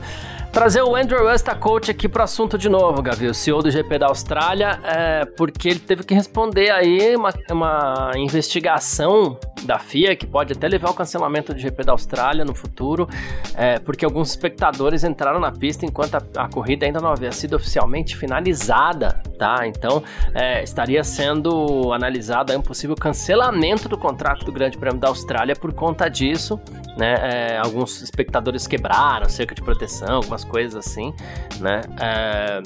[0.52, 1.20] Trazer o Andrew
[1.60, 5.68] Coach aqui pro assunto de novo, Gavi, o CEO do GP da Austrália, é, porque
[5.68, 10.94] ele teve que responder aí uma, uma investigação da FIA, que pode até levar ao
[10.94, 13.08] cancelamento do GP da Austrália no futuro,
[13.54, 17.56] é, porque alguns espectadores entraram na pista enquanto a, a, corrida ainda não havia sido
[17.56, 19.66] oficialmente finalizada, tá?
[19.66, 20.02] Então,
[20.34, 25.72] é, estaria sendo analisado um possível cancelamento do contrato do Grande Prêmio da Austrália por
[25.72, 26.60] conta disso,
[26.96, 27.14] né?
[27.22, 31.14] É, alguns espectadores quebraram cerca de proteção, algumas coisas assim,
[31.60, 31.82] né?
[32.00, 32.62] É,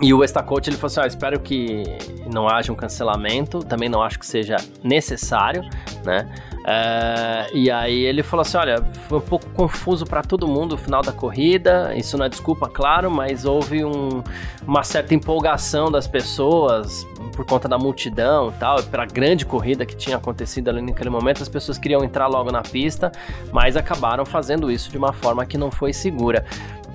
[0.00, 1.82] e o Estacoach ele falou assim: ah, espero que
[2.32, 5.62] não haja um cancelamento, também não acho que seja necessário,
[6.04, 6.26] né?
[6.72, 10.78] É, e aí ele falou assim: olha, foi um pouco confuso para todo mundo o
[10.78, 14.22] final da corrida, isso não é desculpa, claro, mas houve um,
[14.64, 17.04] uma certa empolgação das pessoas
[17.34, 21.42] por conta da multidão e tal, pela grande corrida que tinha acontecido ali naquele momento,
[21.42, 23.10] as pessoas queriam entrar logo na pista,
[23.50, 26.44] mas acabaram fazendo isso de uma forma que não foi segura.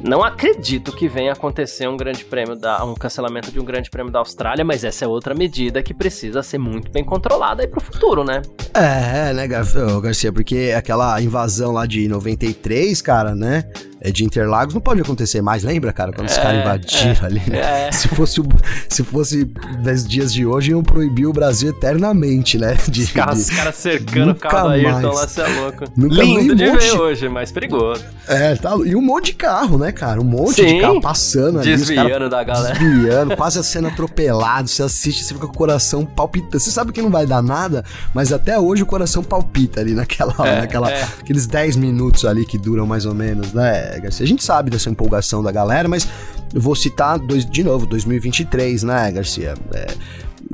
[0.02, 4.12] Não acredito que venha acontecer um grande prêmio da um cancelamento de um grande prêmio
[4.12, 7.82] da Austrália, mas essa é outra medida que precisa ser muito bem controlada aí pro
[7.82, 8.42] futuro, né?
[8.74, 13.64] É, né, Garcia, porque aquela invasão lá de 93, cara, né?
[14.06, 16.12] É de Interlagos não pode acontecer mais, lembra, cara?
[16.12, 17.88] Quando os é, caras invadiram é, ali, né?
[17.88, 17.92] É.
[17.92, 18.40] Se fosse,
[18.88, 22.78] se fosse 10 dias de hoje, iam proibir o Brasil eternamente, né?
[22.88, 25.86] De, os caras cara cercando o carro da Ayrton lá, você é louco.
[25.98, 26.82] Nunca Lindo de monte...
[26.82, 28.06] ver hoje, mas perigoso.
[28.28, 30.22] É, tá, e um monte de carro, né, cara?
[30.22, 31.76] Um monte Sim, de carro passando ali.
[31.76, 32.78] Desviando da galera.
[32.78, 34.68] Desviando, quase sendo atropelado.
[34.68, 36.60] Você assiste, você fica com o coração palpitando.
[36.60, 37.84] Você sabe que não vai dar nada,
[38.14, 41.04] mas até hoje o coração palpita ali naquela, é, naquela é.
[41.20, 43.95] aqueles 10 minutos ali que duram mais ou menos, né?
[44.00, 44.24] Garcia?
[44.24, 46.08] A gente sabe dessa empolgação da galera, mas
[46.54, 49.54] vou citar dois, de novo, 2023, né, Garcia?
[49.74, 49.88] É,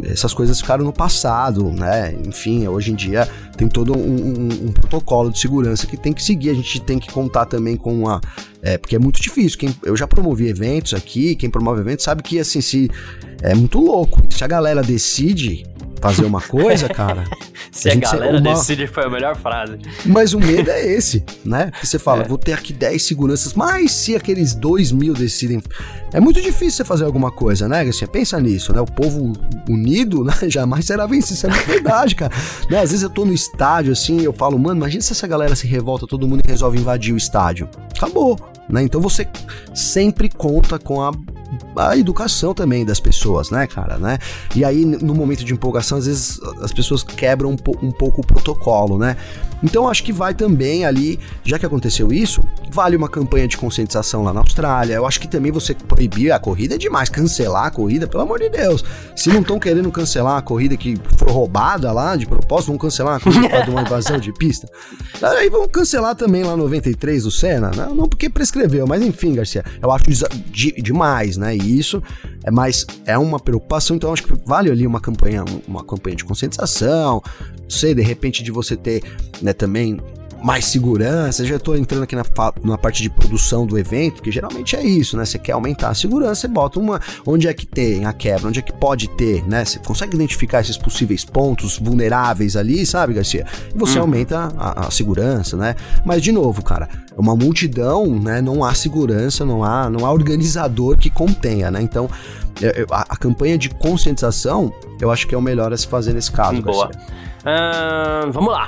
[0.04, 2.16] essas coisas ficaram no passado, né?
[2.26, 3.28] Enfim, hoje em dia
[3.58, 6.50] tem todo um, um, um, protocolo de segurança que tem que seguir.
[6.50, 8.22] A gente tem que contar também com uma.
[8.62, 9.60] É, porque é muito difícil.
[9.60, 12.89] Quem, eu já promovi eventos aqui, quem promove eventos sabe que assim, se
[13.42, 14.22] é muito louco.
[14.34, 15.66] Se a galera decide
[16.02, 17.24] fazer uma coisa, cara.
[17.72, 18.54] Se a, a galera uma...
[18.54, 19.78] decide foi a melhor frase.
[20.06, 21.72] Mas o medo é esse, né?
[21.80, 22.28] Que você fala, é.
[22.28, 25.62] vou ter aqui 10 seguranças, mas se aqueles 2 mil decidem.
[26.14, 27.82] É muito difícil você fazer alguma coisa, né?
[27.82, 28.82] Assim, pensa nisso, né?
[28.82, 29.32] O povo
[29.70, 30.34] unido, né?
[30.49, 31.36] Jamais será vencido.
[31.36, 32.34] Isso é verdade, cara.
[32.70, 32.80] né?
[32.80, 35.68] Às vezes eu tô no estádio assim, eu falo, mano, imagina se essa galera se
[35.68, 37.70] revolta, todo mundo resolve invadir o estádio.
[37.95, 38.38] Acabou.
[38.68, 38.84] Né?
[38.84, 39.28] Então você
[39.74, 41.12] sempre conta com a
[41.76, 44.18] a educação também das pessoas, né, cara, né?
[44.56, 48.22] E aí, no momento de empolgação, às vezes as pessoas quebram um, po um pouco
[48.22, 49.18] o protocolo, né?
[49.64, 52.41] Então, acho que vai também ali, já que aconteceu isso,
[52.72, 54.95] vale uma campanha de conscientização lá na Austrália.
[54.95, 58.39] Eu acho que também você proibir a corrida é demais, cancelar a corrida, pelo amor
[58.39, 58.84] de Deus.
[59.16, 63.18] Se não estão querendo cancelar a corrida que foi roubada lá, de propósito, vão cancelar
[63.18, 64.68] a corrida por uma invasão de pista.
[65.22, 67.88] Aí vão cancelar também lá 93 do Senna, né?
[67.93, 70.06] não porque prescreveu, mas enfim, Garcia, eu acho
[70.52, 71.41] de, demais, né?
[71.56, 72.02] E isso
[72.44, 76.26] é mais é uma preocupação, então acho que vale ali uma campanha, uma campanha de
[76.26, 77.22] conscientização,
[77.68, 79.04] sei, de repente de você ter,
[79.42, 80.00] né, também
[80.42, 81.46] mais segurança.
[81.46, 82.24] Já estou entrando aqui na,
[82.64, 85.26] na parte de produção do evento, que geralmente é isso, né?
[85.26, 87.00] Você quer aumentar a segurança, você bota uma.
[87.26, 88.48] Onde é que tem a quebra?
[88.48, 89.64] Onde é que pode ter, né?
[89.64, 93.46] Você consegue identificar esses possíveis pontos vulneráveis ali, sabe, Garcia?
[93.74, 94.06] E você uhum.
[94.06, 95.76] aumenta a, a, segurança, né?
[96.06, 98.42] Mas, de novo, cara, uma multidão, né?
[98.42, 101.82] Não há segurança, não há, não há organizador que contenha, né?
[101.82, 102.10] Então,
[102.92, 106.32] a, a campanha de conscientização, eu acho que é o melhor a se fazer nesse
[106.32, 106.62] caso.
[106.62, 106.89] Boa.
[107.42, 108.68] Uh, vamos lá.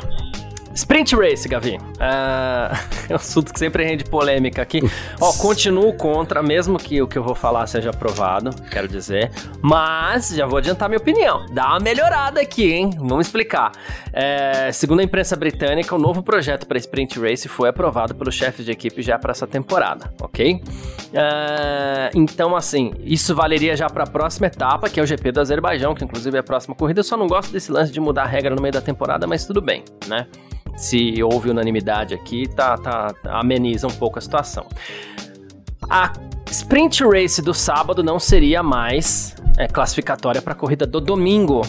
[0.76, 1.78] Sprint Race, Gavi.
[1.78, 2.76] Uh,
[3.10, 4.82] é um assunto que sempre rende polêmica aqui.
[5.22, 9.32] Ó, continuo contra, mesmo que o que eu vou falar seja aprovado, quero dizer.
[9.62, 11.46] Mas já vou adiantar minha opinião.
[11.52, 12.90] Dá uma melhorada aqui, hein?
[12.98, 13.72] Vamos explicar.
[14.12, 18.66] É, segundo a imprensa britânica, o novo projeto para Sprint Race foi aprovado pelos chefes
[18.66, 20.56] de equipe já para essa temporada, ok?
[20.56, 25.42] Uh, então, assim, isso valeria já para a próxima etapa, que é o GP do
[25.42, 27.00] Azerbaijão, que inclusive é a próxima corrida.
[27.00, 29.46] Eu só não gosto desse lance de mudar a regra no meio da temporada, mas
[29.46, 30.28] tudo bem, né?
[30.76, 34.68] Se houve unanimidade aqui, tá, tá, ameniza um pouco a situação.
[35.90, 36.14] A
[36.50, 41.62] sprint race do sábado não seria mais é, classificatória para a corrida do domingo,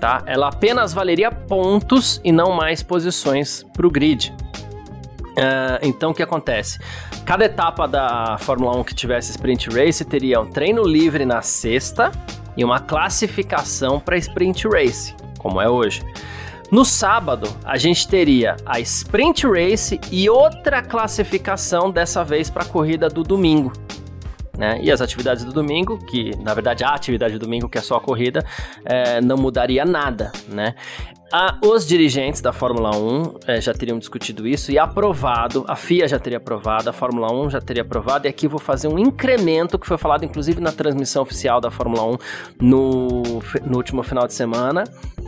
[0.00, 0.22] tá?
[0.26, 4.34] Ela apenas valeria pontos e não mais posições para o grid.
[5.38, 6.78] Uh, então o que acontece?
[7.24, 12.10] Cada etapa da Fórmula 1 que tivesse sprint race teria um treino livre na sexta
[12.56, 16.02] e uma classificação para sprint race, como é hoje.
[16.70, 22.66] No sábado, a gente teria a Sprint Race e outra classificação, dessa vez para a
[22.66, 23.72] corrida do domingo.
[24.56, 24.78] Né?
[24.82, 27.96] E as atividades do domingo, que na verdade a atividade do domingo, que é só
[27.96, 28.44] a corrida,
[28.84, 30.74] é, não mudaria nada, né?
[31.62, 36.18] Os dirigentes da Fórmula 1 é, já teriam discutido isso e aprovado, a FIA já
[36.18, 39.86] teria aprovado, a Fórmula 1 já teria aprovado, e aqui vou fazer um incremento que
[39.86, 42.18] foi falado inclusive na transmissão oficial da Fórmula 1
[42.62, 43.22] no,
[43.62, 44.84] no último final de semana,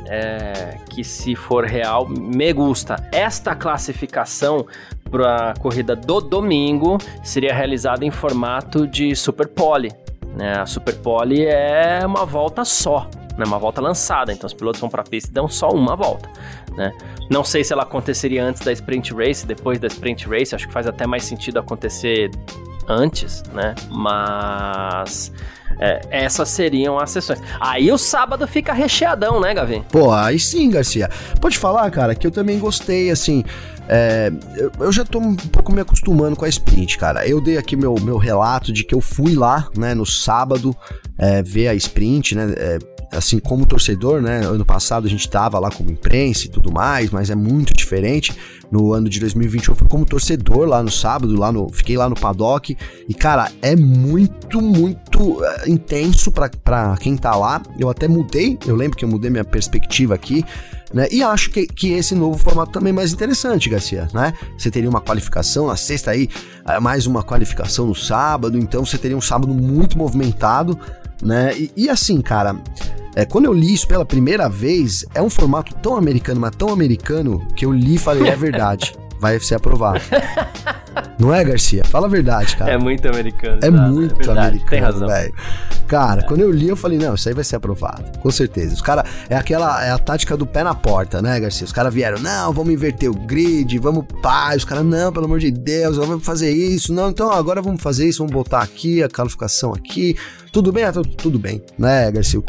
[0.06, 2.96] é, que se for real, me gusta.
[3.12, 4.66] Esta classificação
[5.10, 9.92] para a corrida do domingo seria realizada em formato de Super Pole.
[10.36, 10.58] Né?
[10.58, 10.96] A Super
[11.46, 13.44] é uma volta só, né?
[13.44, 16.28] uma volta lançada, então os pilotos vão para a pista e dão só uma volta.
[16.76, 16.92] Né?
[17.28, 20.72] Não sei se ela aconteceria antes da Sprint Race, depois da Sprint Race, acho que
[20.72, 22.30] faz até mais sentido acontecer
[22.88, 23.74] antes, né?
[23.90, 25.32] Mas
[25.78, 27.40] é, essas seriam as sessões.
[27.58, 29.82] Aí o sábado fica recheadão, né, Gavin?
[29.90, 31.08] Pô, aí sim, Garcia.
[31.40, 33.44] Pode falar, cara, que eu também gostei, assim.
[33.88, 34.30] É,
[34.78, 37.26] eu, já tô um pouco me acostumando com a sprint, cara.
[37.26, 40.76] Eu dei aqui meu, meu relato de que eu fui lá, né, no sábado,
[41.18, 42.54] é, ver a sprint, né?
[42.56, 42.78] É,
[43.12, 44.44] assim, como torcedor, né?
[44.44, 48.32] Ano passado a gente tava lá como imprensa e tudo mais, mas é muito diferente.
[48.70, 52.08] No ano de 2021 eu fui como torcedor lá no sábado, lá no, fiquei lá
[52.08, 52.76] no paddock.
[53.08, 57.60] E, cara, é muito, muito uh, intenso para quem tá lá.
[57.78, 60.44] Eu até mudei, eu lembro que eu mudei minha perspectiva aqui.
[60.92, 61.06] Né?
[61.10, 64.32] E acho que, que esse novo formato também é mais interessante, Garcia, né?
[64.58, 66.28] Você teria uma qualificação na sexta aí,
[66.66, 70.76] eh, mais uma qualificação no sábado, então você teria um sábado muito movimentado,
[71.22, 71.56] né?
[71.56, 72.56] E, e assim, cara,
[73.14, 76.68] é, quando eu li isso pela primeira vez, é um formato tão americano, mas tão
[76.70, 80.00] americano, que eu li e falei, é verdade, vai ser aprovado.
[81.18, 81.84] Não é, Garcia?
[81.84, 82.72] Fala a verdade, cara.
[82.72, 83.58] É muito americano.
[83.62, 83.88] É tá?
[83.88, 85.08] muito é verdade, americano, tem razão.
[85.08, 85.34] velho.
[85.90, 86.24] Cara, é.
[86.24, 88.16] quando eu li, eu falei, não, isso aí vai ser aprovado.
[88.20, 88.72] Com certeza.
[88.72, 91.64] Os caras, é aquela, é a tática do pé na porta, né, Garcia?
[91.64, 94.54] Os caras vieram, não, vamos inverter o grid, vamos pá.
[94.54, 96.94] Os caras, não, pelo amor de Deus, vamos fazer isso.
[96.94, 100.16] Não, então agora vamos fazer isso, vamos botar aqui a qualificação aqui.
[100.52, 100.84] Tudo bem?
[100.84, 102.40] Ah, tudo, tudo bem, né, Garcia?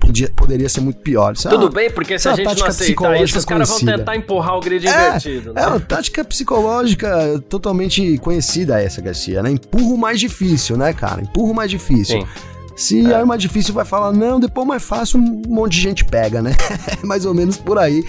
[0.00, 1.32] Podia, poderia ser muito pior.
[1.32, 3.78] É tudo é uma, bem, porque se a gente não aceitar isso, os caras vão
[3.80, 5.52] tentar empurrar o grid é, invertido.
[5.52, 5.62] Né?
[5.62, 9.50] É uma tática psicológica totalmente conhecida essa, Garcia, né?
[9.50, 11.20] Empurra o mais difícil, né, cara?
[11.20, 12.22] Empurra o mais difícil.
[12.22, 12.28] Sim.
[12.78, 13.14] Se é.
[13.14, 16.52] arma difícil vai falar, não, depois mais fácil, um monte de gente pega, né?
[17.02, 18.04] mais ou menos por aí.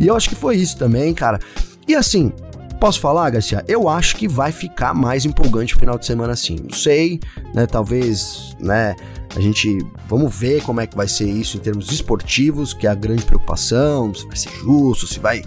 [0.00, 1.38] E eu acho que foi isso também, cara.
[1.86, 2.32] E assim,
[2.80, 3.64] Posso falar, Garcia?
[3.66, 6.56] Eu acho que vai ficar mais empolgante o final de semana assim.
[6.62, 7.18] Não sei,
[7.54, 7.66] né?
[7.66, 8.94] Talvez, né?
[9.34, 9.78] A gente.
[10.06, 13.24] Vamos ver como é que vai ser isso em termos esportivos, que é a grande
[13.24, 15.42] preocupação, se vai ser justo, se vai.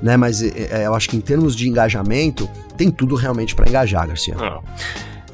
[0.00, 0.16] Né?
[0.16, 4.06] Mas é, é eu acho que em termos de engajamento, tem tudo realmente para engajar,
[4.08, 4.34] Garcia.
[4.34, 4.62] Não.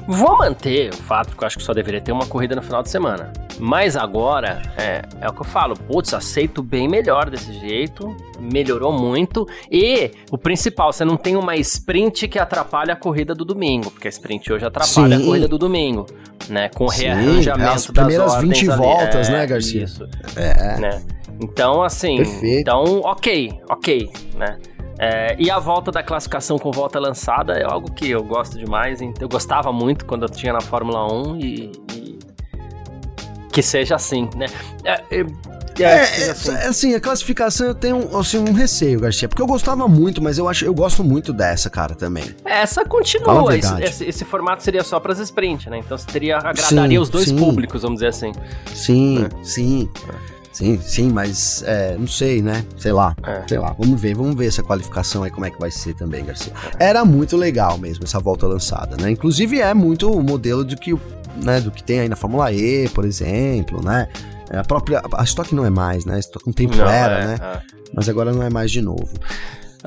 [0.07, 2.83] Vou manter o fato que eu acho que só deveria ter uma corrida no final
[2.83, 3.33] de semana.
[3.59, 8.91] Mas agora, é, é o que eu falo, putz, aceito bem melhor desse jeito, melhorou
[8.91, 9.47] muito.
[9.71, 14.07] E o principal, você não tem uma sprint que atrapalha a corrida do domingo, porque
[14.07, 15.23] a sprint hoje atrapalha Sim.
[15.23, 16.05] a corrida do domingo,
[16.49, 16.69] né?
[16.69, 19.83] Com o rearranjamento é as primeiras das 20 voltas, né, Garcia?
[19.83, 20.07] Isso.
[20.35, 20.79] É.
[20.79, 21.01] Né?
[21.41, 22.59] Então, assim, Perfeito.
[22.59, 24.57] então, ok, ok, né?
[24.97, 28.99] É, e a volta da classificação com volta lançada é algo que eu gosto demais.
[29.19, 32.19] Eu gostava muito quando eu tinha na Fórmula 1 e, e
[33.51, 34.47] que seja assim, né?
[34.83, 35.25] É, é,
[35.83, 36.51] é, assim.
[36.51, 36.95] É, assim.
[36.95, 40.63] a classificação eu tenho assim, um receio, Garcia, porque eu gostava muito, mas eu acho
[40.63, 42.23] eu gosto muito dessa, cara, também.
[42.45, 45.79] Essa continua, esse, esse, esse, formato seria só para as sprint, né?
[45.79, 47.35] Então você teria, agradaria sim, os dois sim.
[47.35, 48.31] públicos, vamos dizer assim.
[48.73, 49.43] Sim, é.
[49.43, 49.89] sim.
[50.55, 52.63] Sim, sim, mas é, não sei, né?
[52.77, 53.45] Sei lá, é.
[53.45, 53.75] sei lá.
[53.77, 56.53] Vamos ver, vamos ver essa qualificação aí como é que vai ser também, Garcia.
[56.79, 59.11] Era muito legal mesmo essa volta lançada, né?
[59.11, 60.97] Inclusive é muito o modelo do que,
[61.43, 64.07] né, do que tem aí na Fórmula E, por exemplo, né?
[64.49, 66.15] É, a própria a Stock não é mais, né?
[66.15, 67.37] A Stock um tempo não, era, é, né?
[67.41, 67.61] É.
[67.93, 69.09] Mas agora não é mais de novo.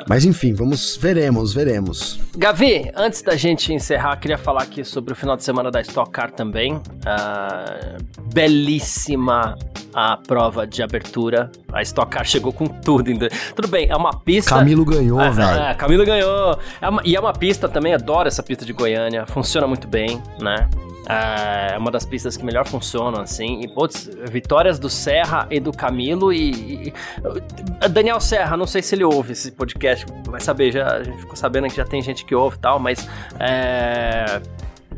[0.09, 2.21] Mas enfim, vamos, veremos, veremos.
[2.37, 6.11] Gavi, antes da gente encerrar, queria falar aqui sobre o final de semana da Stock
[6.11, 6.75] Car também.
[6.75, 9.57] Uh, belíssima
[9.95, 11.51] a prova de abertura.
[11.73, 13.09] A Stock Car chegou com tudo.
[13.09, 13.29] Ainda.
[13.55, 14.51] Tudo bem, é uma pista.
[14.51, 15.61] Camilo ganhou, é, velho.
[15.61, 16.59] É, Camilo ganhou.
[16.81, 19.27] É uma, e é uma pista também, adoro essa pista de Goiânia.
[19.27, 20.69] Funciona muito bem, né?
[21.09, 23.61] É uma das pistas que melhor funcionam, assim.
[23.63, 28.95] E, putz, vitórias do Serra e do Camilo e, e, Daniel Serra, não sei se
[28.95, 32.25] ele ouve esse podcast, vai saber, já, a gente ficou sabendo que já tem gente
[32.25, 33.09] que ouve e tal, mas
[33.41, 34.41] é,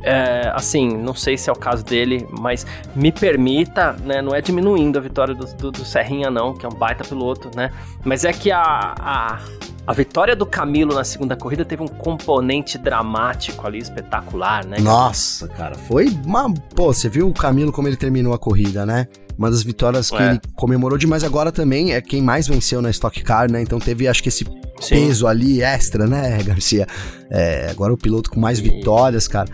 [0.03, 4.23] é, assim, não sei se é o caso dele, mas me permita, né?
[4.23, 7.51] Não é diminuindo a vitória do, do, do Serrinha, não, que é um baita piloto,
[7.55, 7.71] né?
[8.05, 9.39] Mas é que a, a,
[9.87, 14.79] a vitória do Camilo na segunda corrida teve um componente dramático ali, espetacular, né?
[14.81, 16.53] Nossa, cara, foi uma.
[16.75, 19.07] Pô, você viu o Camilo como ele terminou a corrida, né?
[19.37, 20.31] Uma das vitórias que é.
[20.31, 23.63] ele comemorou demais agora também é quem mais venceu na Stock Car, né?
[23.63, 24.45] Então teve, acho que esse
[24.81, 24.95] Sim.
[24.95, 26.87] peso ali extra, né, Garcia?
[27.31, 29.49] É, agora o piloto com mais vitórias, cara.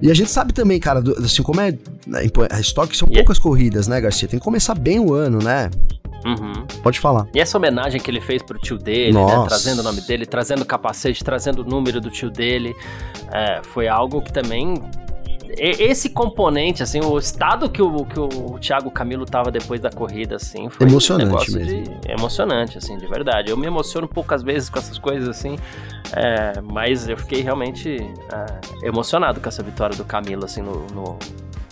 [0.00, 1.72] E a gente sabe também, cara, do, assim, como é.
[2.06, 2.20] Né,
[2.50, 3.42] a estoque são poucas yeah.
[3.42, 4.28] corridas, né, Garcia?
[4.28, 5.70] Tem que começar bem o ano, né?
[6.24, 6.66] Uhum.
[6.82, 7.26] Pode falar.
[7.34, 9.44] E essa homenagem que ele fez pro tio dele, né?
[9.46, 12.74] Trazendo o nome dele, trazendo o capacete, trazendo o número do tio dele.
[13.32, 14.74] É, foi algo que também
[15.56, 20.36] esse componente, assim, o estado que o, que o Thiago Camilo tava depois da corrida,
[20.36, 21.82] assim, foi emocionante um mesmo.
[21.82, 23.50] De, emocionante, assim, de verdade.
[23.50, 25.58] Eu me emociono poucas vezes com essas coisas, assim,
[26.14, 27.98] é, mas eu fiquei realmente
[28.32, 31.18] é, emocionado com essa vitória do Camilo, assim, no, no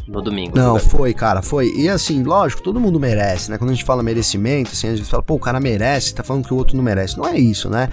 [0.06, 0.56] no domingo.
[0.56, 1.72] Não, foi, cara, foi.
[1.74, 3.58] E assim, lógico, todo mundo merece, né?
[3.58, 6.46] Quando a gente fala merecimento, assim, a gente fala, pô, o cara merece, tá falando
[6.46, 7.16] que o outro não merece.
[7.18, 7.88] Não é isso, né?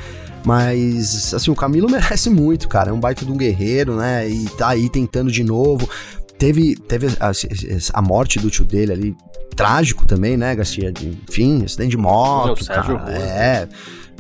[0.46, 2.92] Mas, assim, o Camilo merece muito, cara.
[2.92, 4.30] É um baita de um guerreiro, né?
[4.30, 5.90] E tá aí tentando de novo.
[6.38, 7.32] Teve, teve a,
[7.94, 9.16] a morte do tio dele ali,
[9.56, 10.92] trágico também, né, Garcia?
[10.92, 13.10] De, enfim, acidente de moto, cara.
[13.12, 13.68] É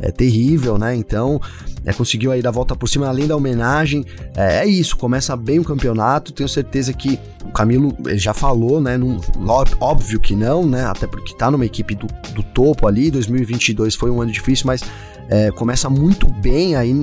[0.03, 0.95] é terrível, né?
[0.95, 1.39] Então,
[1.85, 4.05] é, conseguiu aí dar a volta por cima, além da homenagem.
[4.35, 6.33] É, é, isso, começa bem o campeonato.
[6.33, 8.97] Tenho certeza que o Camilo já falou, né?
[8.97, 9.19] Num,
[9.79, 10.85] óbvio que não, né?
[10.85, 13.09] Até porque tá numa equipe do, do topo ali.
[13.09, 14.83] 2022 foi um ano difícil, mas
[15.29, 16.93] é, começa muito bem aí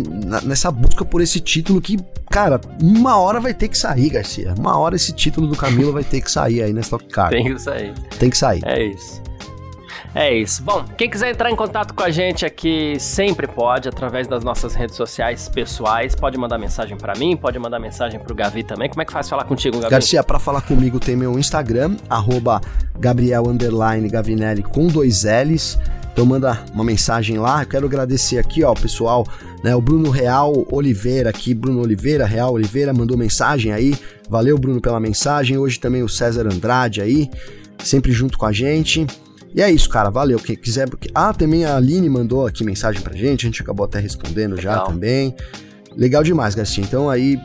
[0.44, 1.98] nessa busca por esse título que,
[2.30, 4.54] cara, uma hora vai ter que sair, Garcia.
[4.58, 7.30] Uma hora esse título do Camilo vai ter que sair aí na Stock Car.
[7.30, 7.94] Tem que sair.
[8.18, 8.62] Tem que sair.
[8.64, 9.19] É isso.
[10.14, 10.62] É isso.
[10.62, 14.74] Bom, quem quiser entrar em contato com a gente aqui sempre pode, através das nossas
[14.74, 16.14] redes sociais pessoais.
[16.14, 18.88] Pode mandar mensagem para mim, pode mandar mensagem pro Gavi também.
[18.88, 19.90] Como é que faz falar contigo, Gavi?
[19.90, 22.60] Garcia, para falar comigo tem meu Instagram, arroba
[24.72, 25.78] com dois L's.
[26.12, 27.62] Então manda uma mensagem lá.
[27.62, 29.24] Eu quero agradecer aqui, ó, pessoal,
[29.62, 33.94] né, o Bruno Real Oliveira aqui, Bruno Oliveira, Real Oliveira, mandou mensagem aí.
[34.28, 35.56] Valeu, Bruno, pela mensagem.
[35.56, 37.30] Hoje também o César Andrade aí,
[37.78, 39.06] sempre junto com a gente.
[39.54, 40.10] E é isso, cara.
[40.10, 40.38] Valeu.
[40.38, 40.88] Quem quiser.
[41.14, 43.46] Ah, também a Aline mandou aqui mensagem pra gente.
[43.46, 44.74] A gente acabou até respondendo Legal.
[44.74, 45.34] já também.
[45.96, 46.84] Legal demais, Garcia.
[46.84, 47.38] Então aí,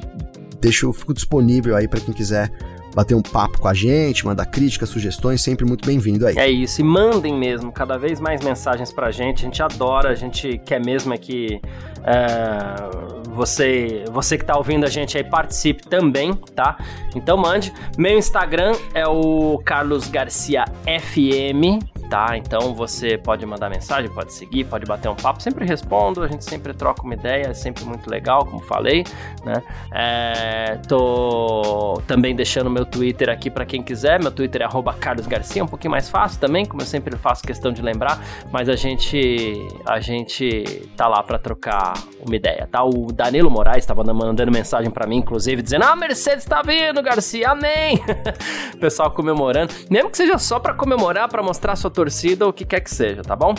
[0.61, 2.51] deixo, fico disponível aí para quem quiser
[2.95, 6.37] bater um papo com a gente, mandar críticas, sugestões, sempre muito bem-vindo aí.
[6.37, 10.15] É isso, e mandem mesmo cada vez mais mensagens pra gente, a gente adora, a
[10.15, 11.59] gente quer mesmo é que
[12.05, 16.77] é, você, você que tá ouvindo a gente aí participe também, tá?
[17.13, 17.73] Então mande.
[17.97, 22.37] Meu Instagram é o Carlos Garcia FM, tá?
[22.37, 26.43] Então você pode mandar mensagem, pode seguir, pode bater um papo, sempre respondo, a gente
[26.43, 29.03] sempre troca uma ideia, é sempre muito legal, como falei,
[29.43, 29.61] né?
[29.91, 34.67] É, tô também deixando meu Twitter aqui para quem quiser, meu Twitter é
[34.99, 38.19] @carlosgarcia, um pouquinho mais fácil também, como eu sempre faço questão de lembrar,
[38.51, 41.93] mas a gente a gente tá lá para trocar
[42.25, 42.83] uma ideia, tá?
[42.83, 47.51] O Danilo Moraes estava mandando mensagem para mim, inclusive, dizendo: Ah, Mercedes tá vindo, Garcia,
[47.51, 47.99] amém!
[48.79, 52.65] Pessoal comemorando, mesmo que seja só para comemorar, para mostrar sua torcida ou o que
[52.65, 53.55] quer que seja, tá bom?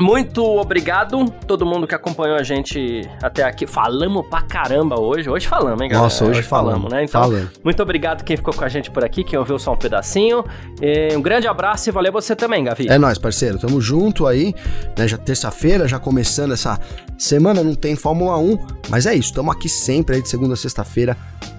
[0.00, 3.66] Muito obrigado todo mundo que acompanhou a gente até aqui.
[3.66, 5.28] Falamos pra caramba hoje.
[5.28, 6.04] Hoje falamos, hein, galera?
[6.04, 7.04] Nossa, hoje, hoje falamos, falamos, né?
[7.04, 7.50] Então, falando.
[7.64, 10.44] muito obrigado quem ficou com a gente por aqui, quem ouviu só um pedacinho.
[10.80, 12.86] E um grande abraço e valeu você também, Gavi.
[12.88, 13.58] É nóis, parceiro.
[13.58, 14.54] Tamo junto aí,
[14.96, 15.08] né?
[15.08, 16.78] Já terça-feira, já começando essa
[17.18, 19.34] semana, não tem Fórmula 1, mas é isso.
[19.34, 21.16] Tamo aqui sempre aí de segunda a sexta-feira,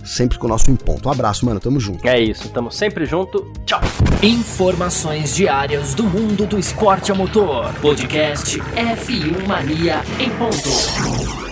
[0.10, 1.08] sempre com o nosso em ponto.
[1.08, 1.60] Um abraço, mano.
[1.60, 2.06] Tamo junto.
[2.08, 2.50] É isso.
[2.50, 3.52] Tamo sempre junto.
[3.66, 3.82] Tchau.
[4.24, 7.72] Informações diárias do mundo do esporte a motor.
[7.76, 11.49] Podcast F1 Mania em ponto.